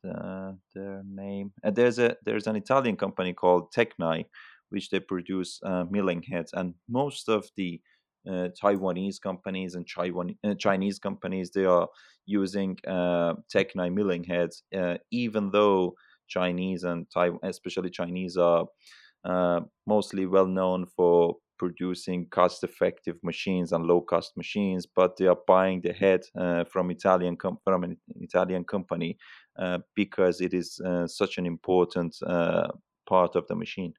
[0.74, 1.52] their name.
[1.62, 4.24] And there's a there's an Italian company called Techni,
[4.70, 7.97] which they produce milling heads, and most of the uh,
[8.29, 9.87] Taiwanese companies and
[10.45, 11.88] uh, Chinese companies they are
[12.27, 13.35] using uh,
[13.91, 14.62] milling heads,
[15.11, 15.95] even though
[16.29, 17.07] Chinese and
[17.43, 18.67] especially Chinese, are
[19.87, 25.93] mostly well known for producing cost-effective machines and low-cost machines, but they are buying the
[25.93, 29.19] head uh, from Italian com- from an Italian company
[29.59, 32.69] uh, because it is uh, such an important uh,
[33.09, 33.93] part of the machine.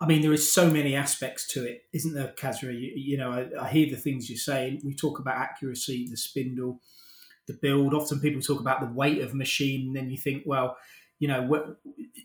[0.00, 2.72] I mean, there is so many aspects to it, isn't there, Kasra?
[2.72, 4.80] You, you know, I, I, hear the things you're saying.
[4.82, 6.80] We talk about accuracy, the spindle,
[7.46, 7.92] the build.
[7.92, 10.76] Often people talk about the weight of machine, and then you think, well,
[11.20, 11.76] you know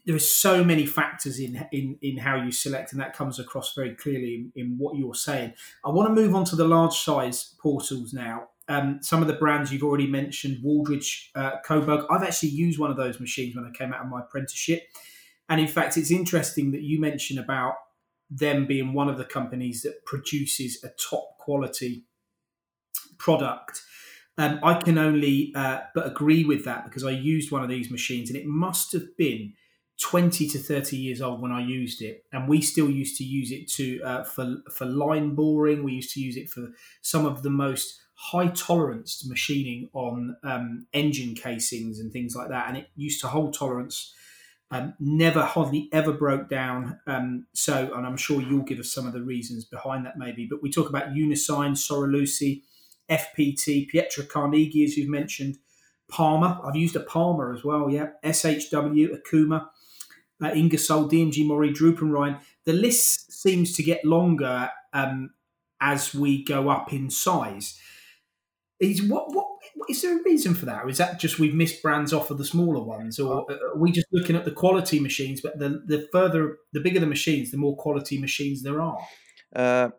[0.06, 3.76] there are so many factors in in in how you select and that comes across
[3.76, 6.96] very clearly in, in what you're saying i want to move on to the large
[6.96, 12.24] size portals now um, some of the brands you've already mentioned waldrich uh, coburg i've
[12.24, 14.88] actually used one of those machines when i came out of my apprenticeship
[15.49, 17.75] and in fact it's interesting that you mention about
[18.29, 22.05] them being one of the companies that produces a top quality
[23.17, 23.81] product
[24.38, 27.89] um, I can only uh, but agree with that because I used one of these
[27.89, 29.53] machines and it must have been
[30.01, 32.25] 20 to 30 years old when I used it.
[32.34, 35.84] And we still used to use it to uh, for, for line boring.
[35.84, 36.67] We used to use it for
[37.01, 42.67] some of the most high tolerance machining on um, engine casings and things like that.
[42.67, 44.13] And it used to hold tolerance.
[44.76, 47.00] Um, never hardly ever broke down.
[47.08, 50.46] Um, so, and I'm sure you'll give us some of the reasons behind that, maybe.
[50.50, 52.62] But we talk about Unisign, Soraluce,
[53.10, 55.60] FPT, Pietro Carnaghi, as you've mentioned,
[56.12, 56.60] Pama.
[56.62, 58.10] I've used a Pama as well, yeah.
[58.26, 59.68] SHW, Okuma,
[60.44, 62.40] uh, Ingersoll, DMG Mori, Ryan.
[62.66, 65.30] The list seems to get longer um,
[65.80, 67.80] as we go up in size.
[68.82, 69.55] Is what what
[69.90, 70.84] is there a reason for that?
[70.84, 73.92] Or is that just we've missed brands off of the smaller ones, or are we
[73.92, 75.42] just looking at the quality machines?
[75.42, 78.98] But the the further, the bigger the machines, the more quality machines there are.
[79.56, 79.90] Uh,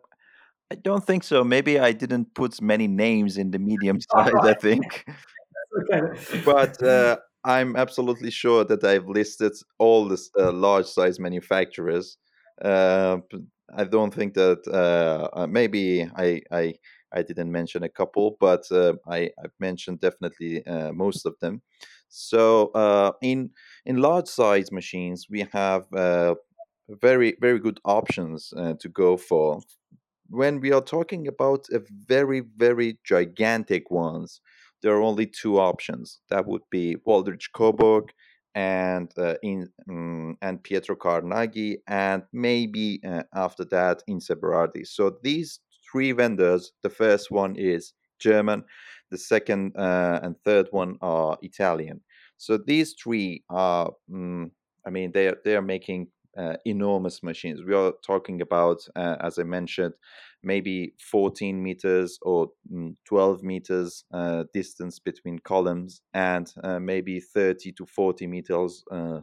[0.71, 1.43] I don't think so.
[1.43, 4.33] Maybe I didn't put many names in the medium size.
[4.41, 5.05] I think,
[5.93, 6.41] okay.
[6.43, 12.17] but uh, I'm absolutely sure that I've listed all the uh, large size manufacturers.
[12.61, 13.17] Uh,
[13.75, 16.75] I don't think that uh, uh, maybe I, I
[17.13, 21.61] I didn't mention a couple, but uh, I I've mentioned definitely most of them.
[22.09, 22.71] So
[23.21, 23.51] in
[23.85, 25.85] in large size machines, we have
[26.89, 29.61] very very good options to go for.
[30.29, 34.41] When we are talking about a very very gigantic ones
[34.81, 36.19] there are only two options.
[36.29, 38.11] That would be Waldrich Coburg
[38.55, 45.17] and uh, in um, and Pietro Carnaghi and maybe uh, after that Innse Berardi so
[45.21, 45.59] these
[45.91, 48.63] three vendors the first one is German
[49.11, 52.01] the second uh, and third one are Italian
[52.37, 54.51] so these three are um,
[54.85, 56.07] I mean they are they are making
[56.37, 57.63] uh, enormous machines.
[57.63, 59.95] We are talking about, uh, as I mentioned,
[60.43, 67.71] maybe 14 meters or mm, 12 meters uh, distance between columns and uh, maybe 30
[67.73, 69.21] to 40 meters uh,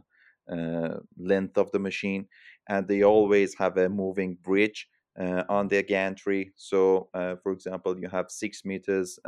[0.51, 2.27] uh, length of the machine.
[2.67, 4.87] And they always have a moving bridge
[5.17, 6.51] on their gantry.
[6.55, 9.19] So, for example, you have six meters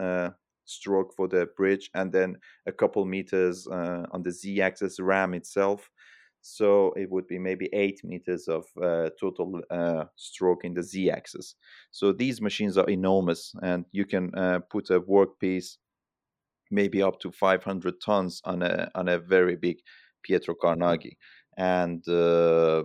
[0.68, 5.90] stroke for the bridge, and then a couple meters uh, on the z-axis ram itself.
[6.42, 11.56] So it would be maybe eight meters of uh, total uh, stroke in the z-axis.
[11.92, 15.78] So these machines are enormous, and you can uh, put a workpiece
[16.70, 19.78] maybe up to 500 tons on a on a very big
[20.22, 21.18] Pietro Carnaghi,
[21.58, 22.84] and uh,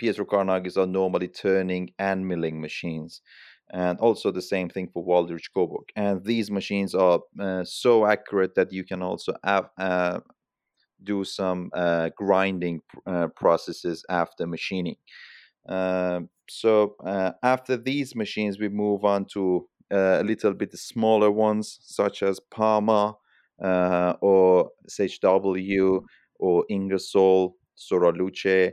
[0.00, 3.20] Pietro Carnaghis are normally turning and milling machines.
[3.72, 5.84] And also the same thing for Waldrich Coburg.
[5.94, 10.20] And these machines are uh, so accurate that you can also uh,
[11.04, 14.96] do some uh, grinding uh, processes after machining.
[15.68, 21.30] Um, so uh, after these machines, we move on to uh, a little bit smaller
[21.30, 23.16] ones, such as Pama
[23.58, 26.02] or SHW
[26.38, 28.72] or Ingersoll, Soraluce,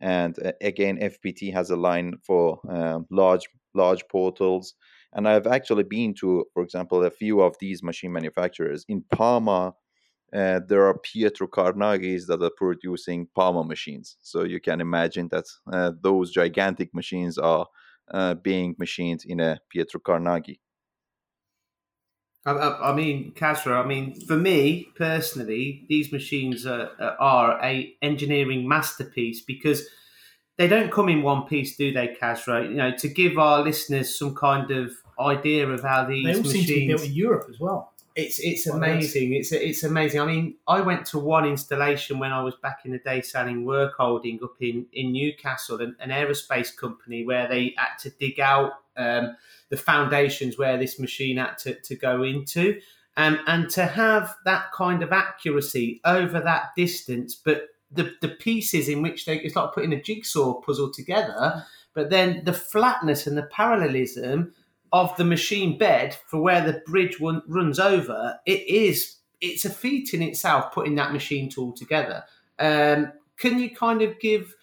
[0.00, 4.74] and uh, again fpt has a line for uh, large large portals.
[5.12, 8.84] And i've actually been to for example a few of these machine manufacturers.
[8.88, 9.74] In pama
[10.34, 14.16] uh, there are pietro carnaghis that are producing pama machines.
[14.20, 17.66] So you can imagine that uh, those gigantic machines are
[18.10, 20.58] uh, being machined in a pietro carnaghi
[22.46, 23.84] I, I, mean, Kasra.
[23.84, 29.86] I mean, for me personally, these machines are, are a engineering masterpiece because
[30.56, 32.68] they don't come in one piece, do they, Kasra?
[32.68, 36.42] You know, to give our listeners some kind of idea of how these they all
[36.42, 37.92] machines seem to be built in Europe as well.
[38.18, 39.32] It's it's amazing.
[39.34, 40.20] It's it's amazing.
[40.20, 43.64] I mean, I went to one installation when I was back in the day selling
[43.64, 48.40] work holding up in in Newcastle, an, an aerospace company where they had to dig
[48.40, 49.36] out um,
[49.68, 52.80] the foundations where this machine had to, to go into.
[53.16, 58.88] Um, and to have that kind of accuracy over that distance, but the, the pieces
[58.88, 61.64] in which they, it's like putting a jigsaw puzzle together,
[61.94, 64.54] but then the flatness and the parallelism
[64.92, 69.70] of the machine bed for where the bridge one, runs over, it is, it's a
[69.70, 72.24] feat in itself putting that machine tool together.
[72.58, 74.54] Um, can you kind of give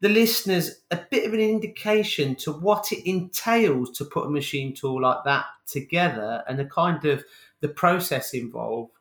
[0.00, 4.74] the listeners a bit of an indication to what it entails to put a machine
[4.74, 7.24] tool like that together and the kind of
[7.60, 8.92] the process involved?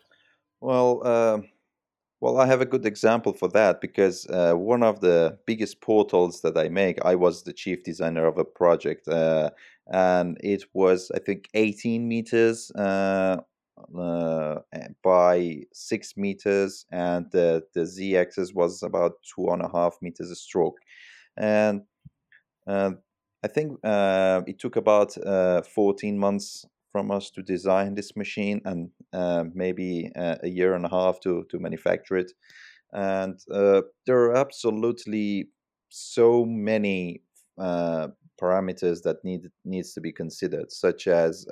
[0.61, 1.39] Well, uh,
[2.23, 6.39] well, I have a good example for that because uh, one of the biggest portals
[6.43, 9.49] that I make, I was the chief designer of a project, uh,
[9.91, 13.41] and it was I think 18 meters uh,
[13.99, 14.59] uh,
[15.03, 20.31] by six meters, and the, the z axis was about two and a half meters
[20.31, 20.77] a stroke.
[21.35, 21.81] And
[22.65, 22.91] uh,
[23.43, 28.61] I think uh, it took about uh, 14 months from us to design this machine
[28.63, 32.31] and uh, maybe uh, a year and a half to, to manufacture it.
[32.93, 35.49] And uh, there are absolutely
[35.89, 37.23] so many
[37.57, 38.09] uh,
[38.41, 41.45] parameters that need needs to be considered, such as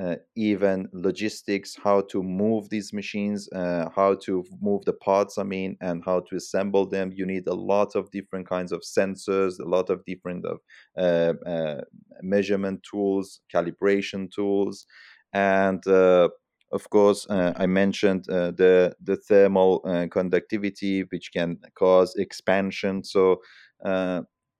[0.00, 5.42] uh, even logistics, how to move these machines, uh, how to move the parts, I
[5.42, 7.12] mean, and how to assemble them.
[7.12, 10.58] You need a lot of different kinds of sensors, a lot of different of
[10.96, 11.80] uh, uh
[12.22, 14.86] measurement tools, calibration tools,
[15.32, 16.28] and uh,
[16.70, 19.80] of course, uh, I mentioned the the thermal
[20.10, 23.02] conductivity, which can cause expansion.
[23.02, 23.40] So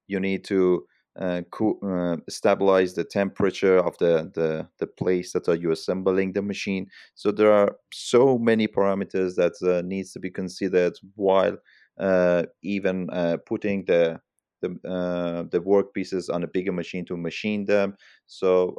[0.08, 0.84] you need to
[1.18, 6.32] uh, co- uh, stabilize the temperature of the, the, the place that are you assembling
[6.32, 6.86] the machine.
[7.14, 11.58] So there are so many parameters that uh, needs to be considered while
[11.98, 14.20] uh, even uh, putting the
[14.60, 17.96] the uh, the work pieces on a bigger machine to machine them.
[18.26, 18.74] So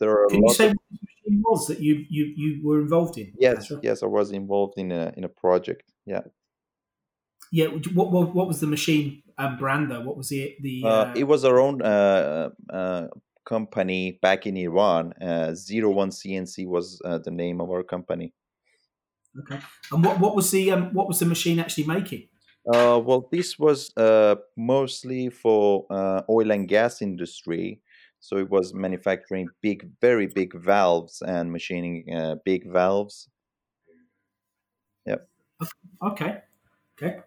[0.00, 0.26] there are.
[0.28, 0.72] Can you say of...
[0.72, 3.32] what machine was that you, you you were involved in?
[3.38, 5.92] Yes, yes, I was involved in a in a project.
[6.04, 6.22] Yeah.
[7.52, 7.66] Yeah.
[7.66, 10.04] What, what, what was the machine um, Branda?
[10.04, 10.82] What was the the?
[10.84, 13.06] Uh, uh, it was our own uh, uh,
[13.44, 15.12] company back in Iran.
[15.20, 18.32] Uh, Zero One CNC was uh, the name of our company.
[19.38, 19.60] Okay,
[19.92, 22.28] and what what was the um, what was the machine actually making?
[22.66, 27.80] Uh, well, this was uh, mostly for uh, oil and gas industry.
[28.20, 33.28] So it was manufacturing big, very big valves and machining uh, big valves.
[35.06, 35.28] Yep.
[36.04, 36.42] Okay.
[36.96, 37.18] Okay.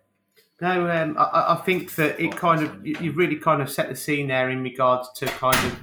[0.62, 3.90] No, um, I, I, think that it kind of you have really kind of set
[3.90, 5.80] the scene there in regards to kind of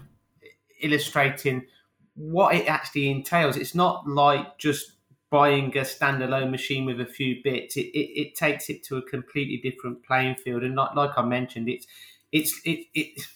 [0.81, 1.67] illustrating
[2.15, 3.59] what it actually entails.
[3.59, 4.93] It's not like just
[5.29, 7.77] buying a standalone machine with a few bits.
[7.77, 11.23] It, it, it takes it to a completely different playing field, and like, like I
[11.23, 11.87] mentioned, it's
[12.33, 13.27] it's it, it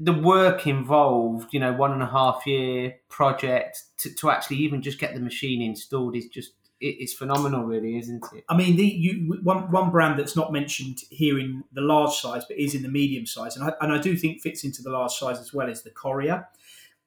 [0.00, 1.54] the work involved.
[1.54, 5.20] You know, one and a half year project to, to actually even just get the
[5.20, 8.44] machine installed is just it's phenomenal, really, isn't it?
[8.48, 12.44] I mean, the you one one brand that's not mentioned here in the large size,
[12.46, 14.90] but is in the medium size, and I, and I do think fits into the
[14.90, 16.46] large size as well is the Correa.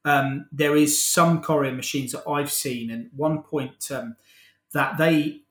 [0.05, 4.15] um, there is some Correa machines that I've seen, and one point um,
[4.73, 5.41] that they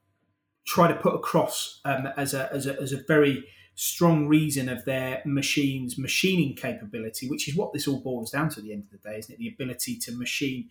[0.66, 3.44] try to put across um, as, a, as, a, as a very
[3.74, 8.58] strong reason of their machines machining capability, which is what this all boils down to
[8.58, 9.38] at the end of the day, isn't it?
[9.38, 10.68] The ability to machine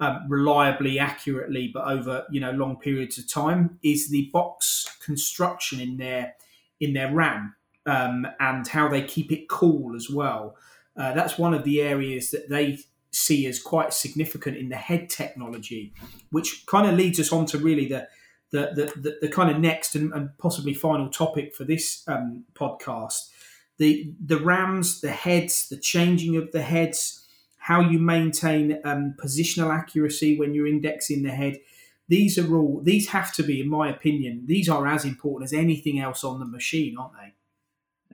[0.00, 5.80] um, reliably, accurately, but over you know long periods of time, is the box construction
[5.80, 6.34] in their
[6.80, 7.54] in their RAM
[7.86, 10.56] um, and how they keep it cool as well.
[10.96, 12.78] Uh, that's one of the areas that they
[13.10, 15.94] see as quite significant in the head technology,
[16.30, 18.08] which kind of leads us on to really the
[18.50, 22.44] the the, the, the kind of next and, and, possibly final topic for this um,
[22.54, 23.30] podcast.
[23.78, 27.25] The the rams, the heads, the changing of the heads,
[27.66, 31.58] how you maintain um, positional accuracy when you're indexing the head.
[32.06, 35.52] These are all these have to be, in my opinion, these are as important as
[35.52, 37.34] anything else on the machine, aren't they?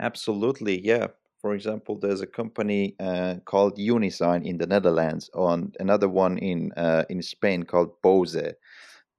[0.03, 1.09] Absolutely, yeah.
[1.42, 6.72] For example, there's a company uh, called Unisign in the Netherlands, and another one in
[6.72, 8.55] uh, in Spain called Bose.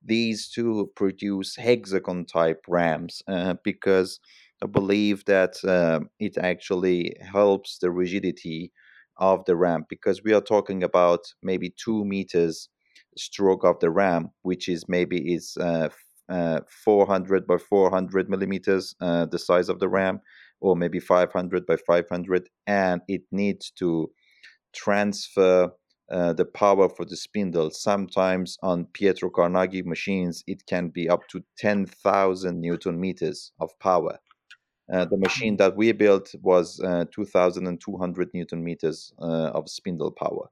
[0.04, 4.20] These two produce hexagon type rams uh, because
[4.64, 8.72] I believe that uh, it actually helps the rigidity
[9.18, 12.70] of the ram because we are talking about maybe two meters
[13.18, 15.90] stroke of the ram, which is maybe is uh,
[16.30, 20.20] uh, 400 by 400 millimeters, uh, the size of the ram,
[20.62, 24.10] or maybe 500 by 500 and it needs to
[24.74, 25.70] transfer
[26.12, 27.70] uh, the power for the spindle.
[27.72, 34.20] Sometimes on pietro carnaghi machines it can be up to 10000 newton meters of power
[34.92, 40.48] uh, the machine that we built was uh, 2200 newton meters uh, of spindle power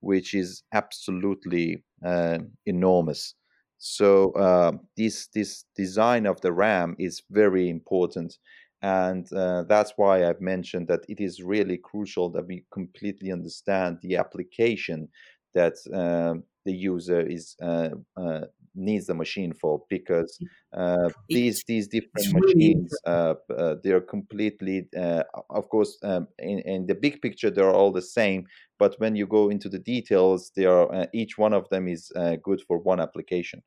[0.00, 3.34] which is absolutely uh, enormous.
[3.78, 8.38] So uh, this this design of the ram is very important
[8.82, 9.26] and
[9.66, 15.08] that's why I've mentioned that it is really crucial that we completely understand the application
[15.54, 17.56] that the user is
[18.74, 20.38] needs the machine for, because
[20.76, 23.34] uh, these these different machines uh,
[23.82, 24.88] they are completely,
[25.50, 28.46] of course, um, in, in, the big picture they're all the same,
[28.78, 32.12] but when you go into the details, they are each one of them is
[32.42, 33.62] good for one application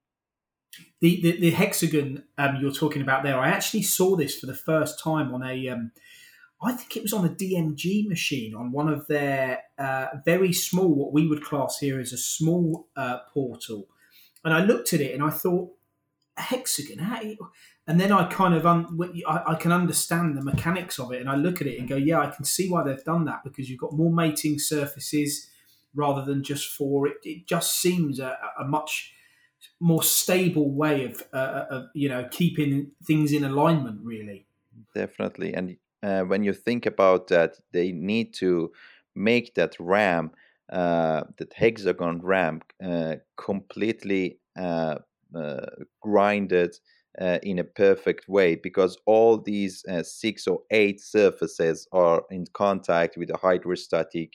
[1.02, 4.56] the, the, the hexagon um, you're talking about there, I actually saw this for the
[4.56, 5.92] first time on a, um,
[6.62, 10.94] I think it was on a DMG machine on one of their uh, very small,
[10.94, 13.88] what we would class here as a small uh, portal.
[14.48, 15.74] And I looked at it and I thought,
[16.38, 17.20] hexagon, how
[17.86, 21.30] and then I kind of un, I, I, can understand the mechanics of it, and
[21.30, 23.70] I look at it and go, yeah, I can see why they've done that because
[23.70, 25.50] you've got more mating surfaces
[25.94, 27.08] rather than just four.
[27.08, 29.12] It, it just seems a, a much
[29.82, 34.48] more stable way of, uh, uh, of you know keeping things in alignment really.
[34.96, 35.54] Definitely.
[35.54, 38.72] And uh, when you think about that they need to
[39.14, 40.32] make that ram
[40.72, 44.96] uh, that hexagon ramp uh, completely uh,
[46.02, 46.76] grinded
[47.42, 53.32] in a perfect way because all these six or eight surfaces are in contact with
[53.32, 54.34] a hydrostatic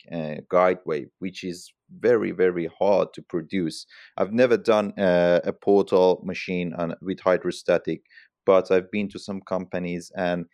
[0.51, 3.87] guideway, which is very very hard to produce.
[4.17, 8.03] I've never done a portal machine on, with hydrostatic,
[8.45, 10.47] but I've been to some companies and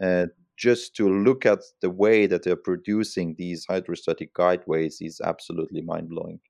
[0.00, 5.82] uh, just to look at the way that they're producing these hydrostatic guideways is absolutely
[5.82, 6.40] mind blowing.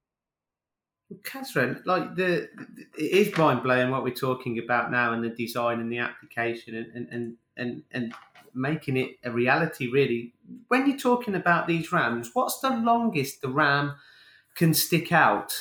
[1.23, 2.49] Catherine, like the,
[2.99, 6.75] it is mind blowing what we're talking about now and the design and the application
[6.75, 8.15] and, and, and, and
[8.55, 10.35] making it a reality really.
[10.69, 13.95] When you're talking about these rams, what's the longest the ram
[14.57, 15.53] can stick out?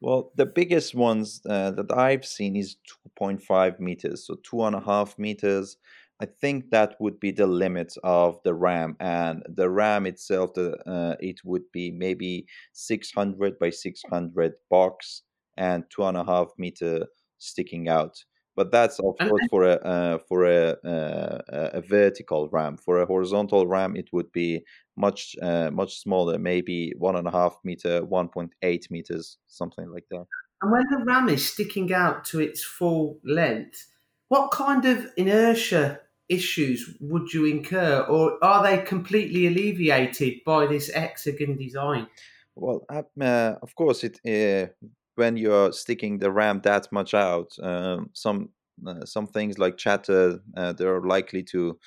[0.00, 2.76] Well, the biggest ones uh, that I've seen is
[3.20, 5.76] 2.5 meters, so two and a half meters
[6.20, 10.76] I think that would be the limit of the RAM, and the RAM itself, the
[10.86, 15.22] uh, it would be maybe 600 by 600 box
[15.56, 17.06] and two and a half meter
[17.38, 18.22] sticking out.
[18.54, 22.76] But that's of course for a uh, for a, uh, a vertical RAM.
[22.76, 24.62] For a horizontal RAM, it would be
[24.98, 30.26] much uh, much smaller, maybe one and a half meter, 1.8 meters, something like that.
[30.60, 33.86] And when the RAM is sticking out to its full length,
[34.28, 36.00] what kind of inertia
[36.30, 42.06] issues would you incur, or are they completely alleviated by this hexagon design?
[42.54, 44.72] Well, uh, of course, it uh,
[45.16, 48.50] when you're sticking the RAM that much out, um, some
[48.86, 51.78] uh, some things like chatter uh, they're likely to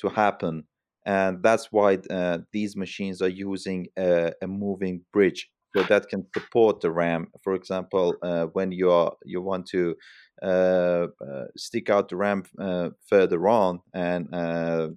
[0.00, 0.64] to happen,
[1.06, 6.26] and that's why uh, these machines are using a, a moving bridge so that can
[6.36, 7.28] support the RAM.
[7.42, 9.96] For example, uh, when you are you want to
[11.56, 14.90] stick out the ramp uh, further on, and uh,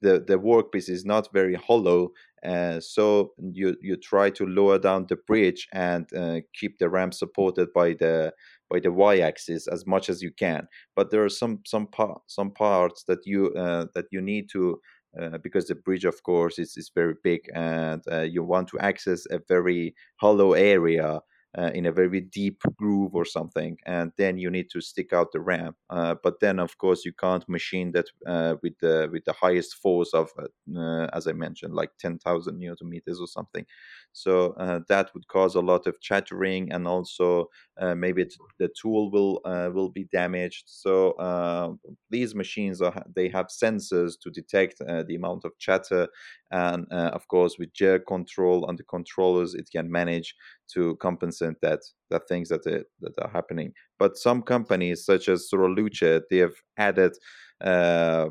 [0.00, 2.12] the the workpiece is not very hollow,
[2.44, 7.12] Uh, so you you try to lower down the bridge and uh, keep the ramp
[7.14, 8.32] supported by the
[8.70, 10.68] by the y-axis as much as you can.
[10.94, 14.80] But there are some some part some parts that you uh, that you need to
[15.20, 18.78] uh, because the bridge, of course, is, is very big and uh, you want to
[18.78, 21.20] access a very hollow area
[21.56, 25.32] uh, in a very deep groove or something, and then you need to stick out
[25.32, 25.76] the ramp.
[25.88, 29.74] Uh, but then, of course, you can't machine that uh, with the with the highest
[29.76, 33.64] force of, uh, as I mentioned, like ten thousand newton meters or something.
[34.12, 37.48] So uh, that would cause a lot of chattering, and also
[37.80, 38.26] uh, maybe
[38.58, 39.40] the tool will
[39.72, 40.64] will be damaged.
[40.66, 41.78] So
[42.10, 46.08] these machines are they have sensors to detect the amount of chatter,
[46.50, 50.34] and of course, with jerk control on the controllers, it can manage
[50.74, 51.80] to compensate that
[52.10, 53.72] that things that are, that are happening.
[53.98, 57.12] But some companies, such as Soraluce, they have added
[57.60, 58.26] uh,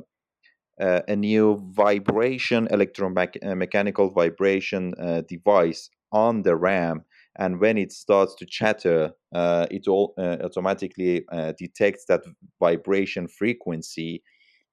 [0.79, 7.03] uh, a new vibration electromechanical vibration uh, device on the RAM,
[7.37, 12.21] and when it starts to chatter, uh, it all uh, automatically uh, detects that
[12.59, 14.23] vibration frequency.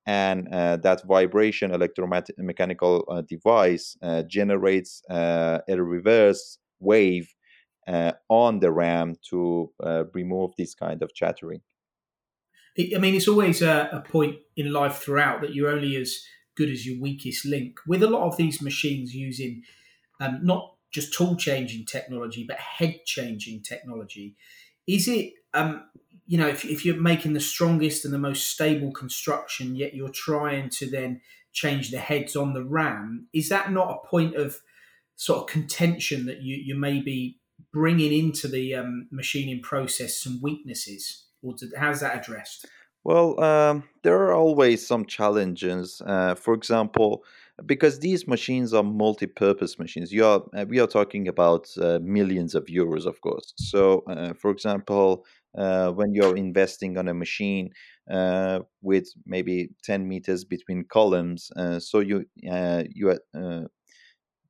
[0.07, 3.97] And that vibration electromechanical device
[4.29, 7.35] generates a reverse wave
[7.87, 11.61] uh, on the RAM to uh, remove this kind of chattering.
[12.79, 16.25] I mean, it's always a, a, point in life throughout that you're only as
[16.57, 17.79] good as your weakest link.
[17.87, 19.63] With a lot of these machines using
[20.21, 24.35] um, not just tool changing technology, but head changing technology,
[24.89, 25.85] is it, um,
[26.27, 30.09] you know, if, if you're making the strongest and the most stable construction, yet you're
[30.09, 31.21] trying to then
[31.53, 34.61] change the heads on the RAM, is that not a point of
[35.17, 37.39] sort of contention that you, you may be
[37.73, 42.67] bringing into the um, machining process some weaknesses, or how's that addressed?
[43.05, 46.01] Well, um, there are always some challenges.
[46.05, 47.23] Uh, for example,
[47.67, 52.55] because these machines are multi-purpose machines, you are uh, we are talking about uh, millions
[52.55, 53.53] of euros, of course.
[53.57, 55.27] So, uh, for example,
[55.57, 57.71] uh, when you're investing on a machine
[58.11, 62.25] uh, with maybe ten meters between columns, so you
[62.95, 63.19] you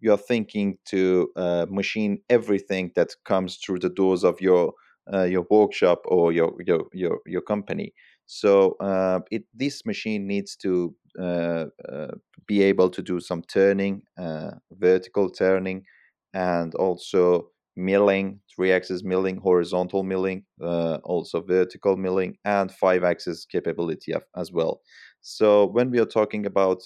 [0.01, 4.73] you're thinking to uh, machine everything that comes through the doors of your
[5.13, 7.93] uh, your workshop or your your your, your company.
[8.27, 12.13] So uh, it this machine needs to uh, uh,
[12.47, 15.85] be able to do some turning, uh, vertical turning,
[16.33, 24.81] and also milling, three-axis milling, horizontal milling, also vertical milling, and five-axis capability as well.
[25.20, 26.83] So when we are talking about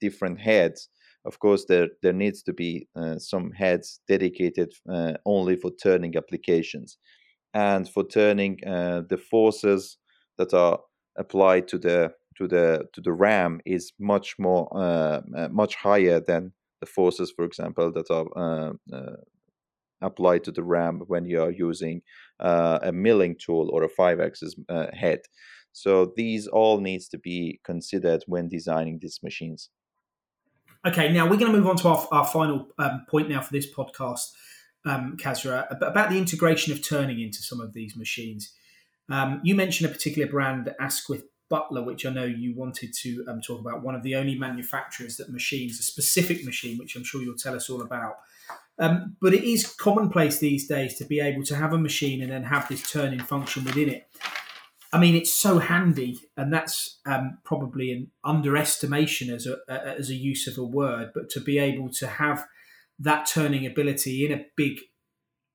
[0.00, 0.88] different heads,
[1.24, 6.16] of course there there needs to be uh, some heads dedicated uh, only for turning
[6.16, 6.98] applications
[7.54, 9.98] and for turning uh, the forces
[10.38, 10.78] that are
[11.16, 16.20] applied to the to the to the ram is much more uh, uh, much higher
[16.20, 18.72] than the forces for example that are
[20.02, 22.02] uh, applied to the ram when you are using
[22.38, 24.54] a milling tool or a five axis
[24.92, 25.20] head
[25.72, 29.70] so these all needs to be considered when designing these machines
[30.86, 33.52] Okay, now we're going to move on to our, our final um, point now for
[33.52, 34.32] this podcast,
[34.86, 38.54] um, Kasra, about the integration of turning into some of these machines.
[39.10, 43.42] Um, you mentioned a particular brand, Asquith Butler, which I know you wanted to um,
[43.42, 43.82] talk about.
[43.82, 47.54] One of the only manufacturers that machines a specific machine, which I'm sure you'll tell
[47.54, 48.14] us all about.
[48.78, 52.32] Um, but it is commonplace these days to be able to have a machine and
[52.32, 54.08] then have this turning function within it.
[54.92, 60.14] I mean, it's so handy, and that's um, probably an underestimation as a, as a
[60.14, 61.10] use of a word.
[61.14, 62.46] But to be able to have
[62.98, 64.80] that turning ability in a big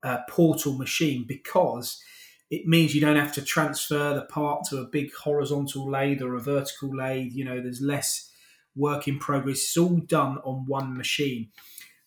[0.03, 2.01] uh, portal machine, because
[2.49, 6.35] it means you don't have to transfer the part to a big horizontal lathe or
[6.35, 7.33] a vertical lathe.
[7.33, 8.31] You know, there's less
[8.75, 9.57] work in progress.
[9.57, 11.49] It's all done on one machine.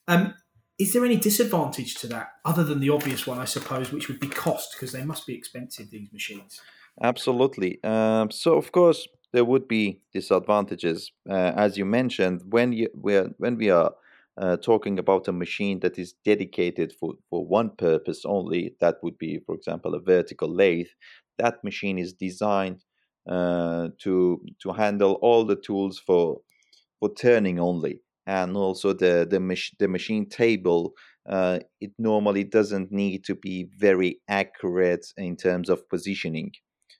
[0.06, 0.34] Um,
[0.78, 4.20] is there any disadvantage to that, other than the obvious one, I suppose, which would
[4.20, 6.60] be cost, because they must be expensive these machines?
[7.02, 7.82] Absolutely.
[7.82, 12.42] Um, so, of course, there would be disadvantages, uh, as you mentioned.
[12.48, 13.92] When you when we are
[14.40, 19.18] uh, talking about a machine that is dedicated for, for one purpose only, that would
[19.18, 20.88] be, for example, a vertical lathe.
[21.38, 22.84] That machine is designed
[23.28, 26.40] uh, to to handle all the tools for
[27.00, 30.94] for turning only, and also the the, mach- the machine table.
[31.28, 36.50] Uh, it normally doesn't need to be very accurate in terms of positioning.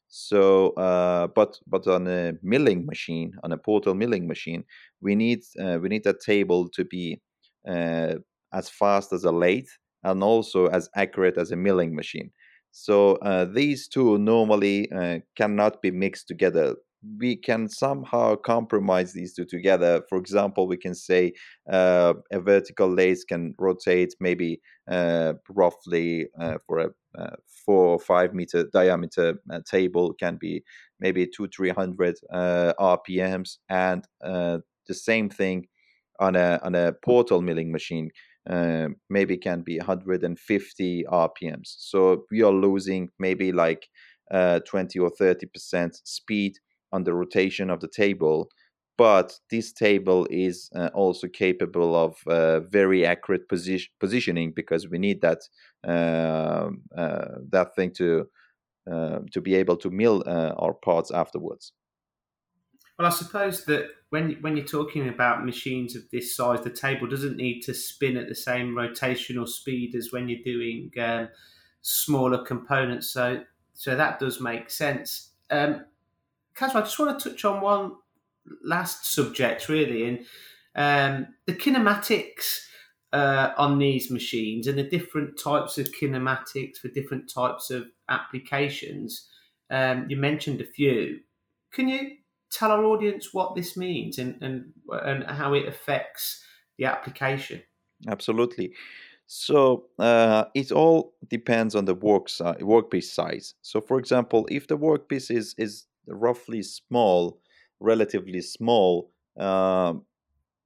[0.09, 4.65] So, uh, but but on a milling machine, on a portal milling machine,
[5.01, 7.21] we need uh, we need that table to be
[7.69, 9.69] as fast as a lathe
[10.05, 12.31] and also as accurate as a milling machine.
[12.71, 16.77] So uh, these two normally uh, cannot be mixed together.
[17.19, 20.03] we can somehow compromise these two together.
[20.09, 21.33] For example, we can say
[21.71, 24.61] uh, a vertical lathe can rotate maybe
[24.91, 26.89] uh, roughly uh, for a
[27.19, 30.63] uh, four or five meter diameter uh, table can be
[31.01, 35.67] maybe two three hundred uh, RPMs, and the same thing
[36.19, 38.11] on a on a portal milling machine
[39.11, 41.75] maybe can be 150 RPMs.
[41.79, 43.89] So we are losing maybe like
[44.31, 46.59] 20 or 30 percent speed
[46.93, 48.49] on the rotation of the table
[48.99, 54.99] but this table is uh, also capable of uh, very accurate position, positioning because we
[54.99, 55.39] need that
[55.87, 56.69] uh,
[57.51, 58.29] that thing to
[59.31, 61.73] to be able to mill our parts afterwards.
[62.99, 67.07] Well, I suppose that when when you're talking about machines of this size, the table
[67.07, 71.29] doesn't need to spin at the same rotational speed as when you're doing um,
[71.83, 73.11] smaller components.
[73.11, 73.43] So
[73.75, 75.33] so that does make sense.
[75.51, 75.85] Um,
[76.61, 77.93] I just want to touch on one
[78.65, 80.19] last subject, really, and
[80.75, 82.61] um, the kinematics
[83.13, 89.29] uh, on these machines and the different types of kinematics for different types of applications.
[89.71, 91.21] Um, you mentioned a few.
[91.73, 92.17] Can you
[92.51, 96.45] tell our audience what this means and, and, and how it affects
[96.79, 97.63] the application?
[98.09, 98.73] Absolutely.
[99.27, 103.55] So uh, it all depends on the work workpiece size.
[103.61, 107.43] So, for example, if the workpiece is is roughly small,
[107.79, 109.95] relatively small, uh,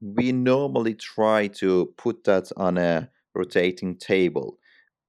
[0.01, 4.59] we normally try to put that on a rotating table.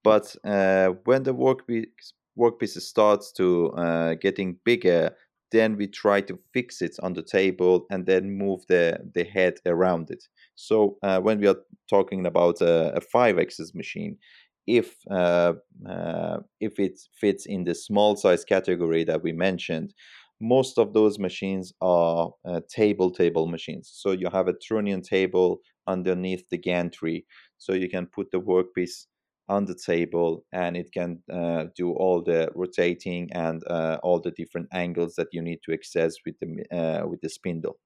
[0.04, 5.16] But uh, when the workpiece, workpiece starts to uh, getting bigger,
[5.54, 9.56] then we try to fix it on the table and then move the, the head
[9.66, 10.24] around it.
[10.56, 14.18] So uh, when we are talking about a, a five axis machine,
[14.66, 15.54] if uh,
[15.90, 19.94] uh, if it fits in the small size category that we mentioned,
[20.42, 23.92] most of those machines are uh, table table machines.
[23.94, 27.26] So you have a trunnion table underneath the gantry,
[27.58, 29.06] so you can put the workpiece
[29.54, 34.32] on the table and it can uh, do all the rotating and uh, all the
[34.32, 36.50] different angles that you need to access with the
[36.80, 37.78] uh, with the spindle.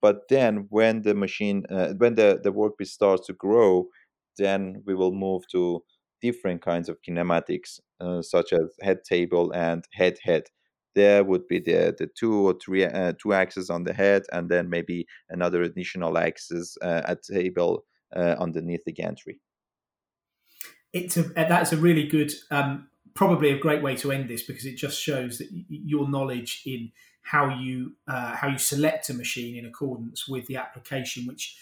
[0.00, 3.88] But then when the machine uh, when the the workpiece starts to grow,
[4.38, 5.82] then we will move to
[6.22, 10.44] different kinds of kinematics, uh, such as head table and head head
[10.94, 14.48] there would be the, the two or three uh, two axes on the head and
[14.50, 17.84] then maybe another additional axis at table
[18.44, 19.38] underneath the gantry
[20.92, 24.64] it's a that's a really good um, probably a great way to end this because
[24.64, 26.90] it just shows that your knowledge in
[27.22, 31.56] how you uh, how you select a machine in accordance with the application which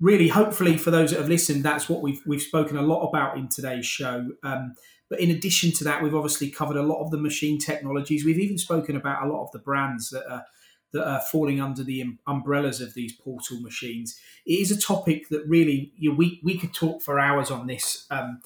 [0.00, 3.36] really hopefully for those that have listened that's what we've we've spoken a lot about
[3.36, 4.74] in today's show um,
[5.08, 8.24] but in addition to that, we've obviously covered a lot of the machine technologies.
[8.24, 10.44] We've even spoken about a lot of the brands that are
[10.92, 14.18] that are falling under the umbrellas of these portal machines.
[14.46, 17.66] It is a topic that really you know, we we could talk for hours on
[17.66, 18.06] this.
[18.10, 18.40] Um,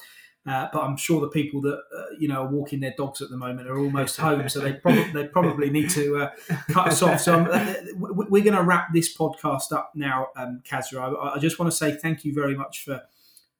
[0.44, 3.30] uh, but I'm sure the people that uh, you know are walking their dogs at
[3.30, 6.30] the moment are almost home, so they probably they probably need to uh,
[6.68, 7.20] cut us off.
[7.20, 11.16] So uh, we're going to wrap this podcast up now, um, Kasra.
[11.16, 13.02] I, I, just want to say thank you very much for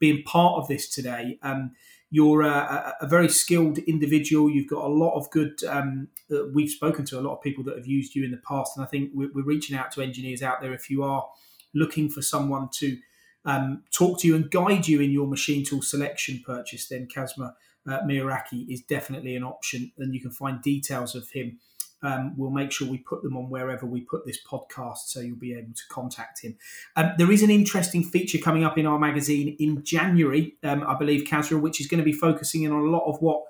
[0.01, 1.39] being part of this today.
[1.43, 1.73] Um,
[2.11, 4.51] you're a, a, very skilled individual.
[4.51, 5.63] You've got a lot of good.
[5.65, 8.43] Um, uh, we've spoken to a lot of people that have used you in the
[8.47, 10.75] past, and I think we're, we're reaching out to engineers out there.
[10.75, 11.27] If you are
[11.75, 12.99] looking for someone to
[13.45, 17.55] um, talk to you and guide you in your machine tool selection purchase, then Kasra
[17.89, 21.59] uh, Mehraky is definitely an option, and you can find details of him
[22.03, 25.37] um, we'll make sure we put them on wherever we put this podcast so you'll
[25.37, 26.57] be able to contact him.
[26.97, 30.95] Um, there is an interesting feature coming up in our magazine in January, um, I
[30.95, 33.43] believe, Kasra, which is going to be focusing in on a lot of what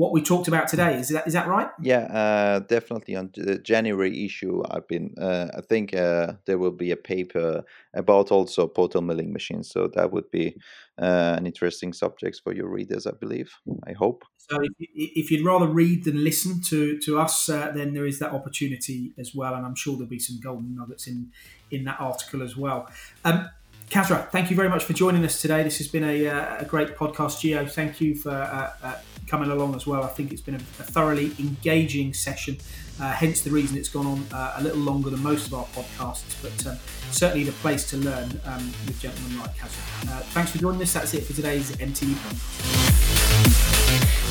[0.00, 0.98] what we talked about today.
[0.98, 1.68] Is that is that right?
[1.78, 3.16] Yeah, uh, definitely.
[3.16, 5.14] On the January issue, I've been.
[5.20, 9.68] Uh, I think uh, there will be a paper about also portal milling machines.
[9.68, 10.56] So that would be
[10.98, 13.52] uh, an interesting subject for your readers, I believe.
[13.86, 14.24] I hope.
[14.38, 14.88] So if,
[15.22, 19.12] if you'd rather read than listen to to us, uh, then there is that opportunity
[19.18, 21.30] as well, and I'm sure there'll be some golden nuggets in
[21.70, 22.88] in that article as well.
[23.22, 23.50] Um,
[23.90, 25.64] Kasra, thank you very much for joining us today.
[25.64, 27.40] This has been a, uh, a great podcast.
[27.40, 30.04] Gio, thank you for uh, uh, coming along as well.
[30.04, 32.58] I think it's been a, a thoroughly engaging session,
[33.00, 35.64] uh, hence the reason it's gone on uh, a little longer than most of our
[35.64, 36.78] podcasts, but um,
[37.10, 40.08] certainly the place to learn um, with gentlemen like Kasra.
[40.08, 40.92] Uh, thanks for joining us.
[40.92, 42.90] That's it for today's MTD podcast.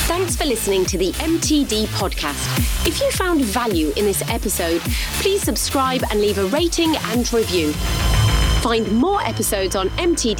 [0.08, 2.88] Thanks for listening to the MTD podcast.
[2.88, 4.80] If you found value in this episode,
[5.20, 7.74] please subscribe and leave a rating and review.
[8.62, 10.40] Find more episodes on mtdcnc.com.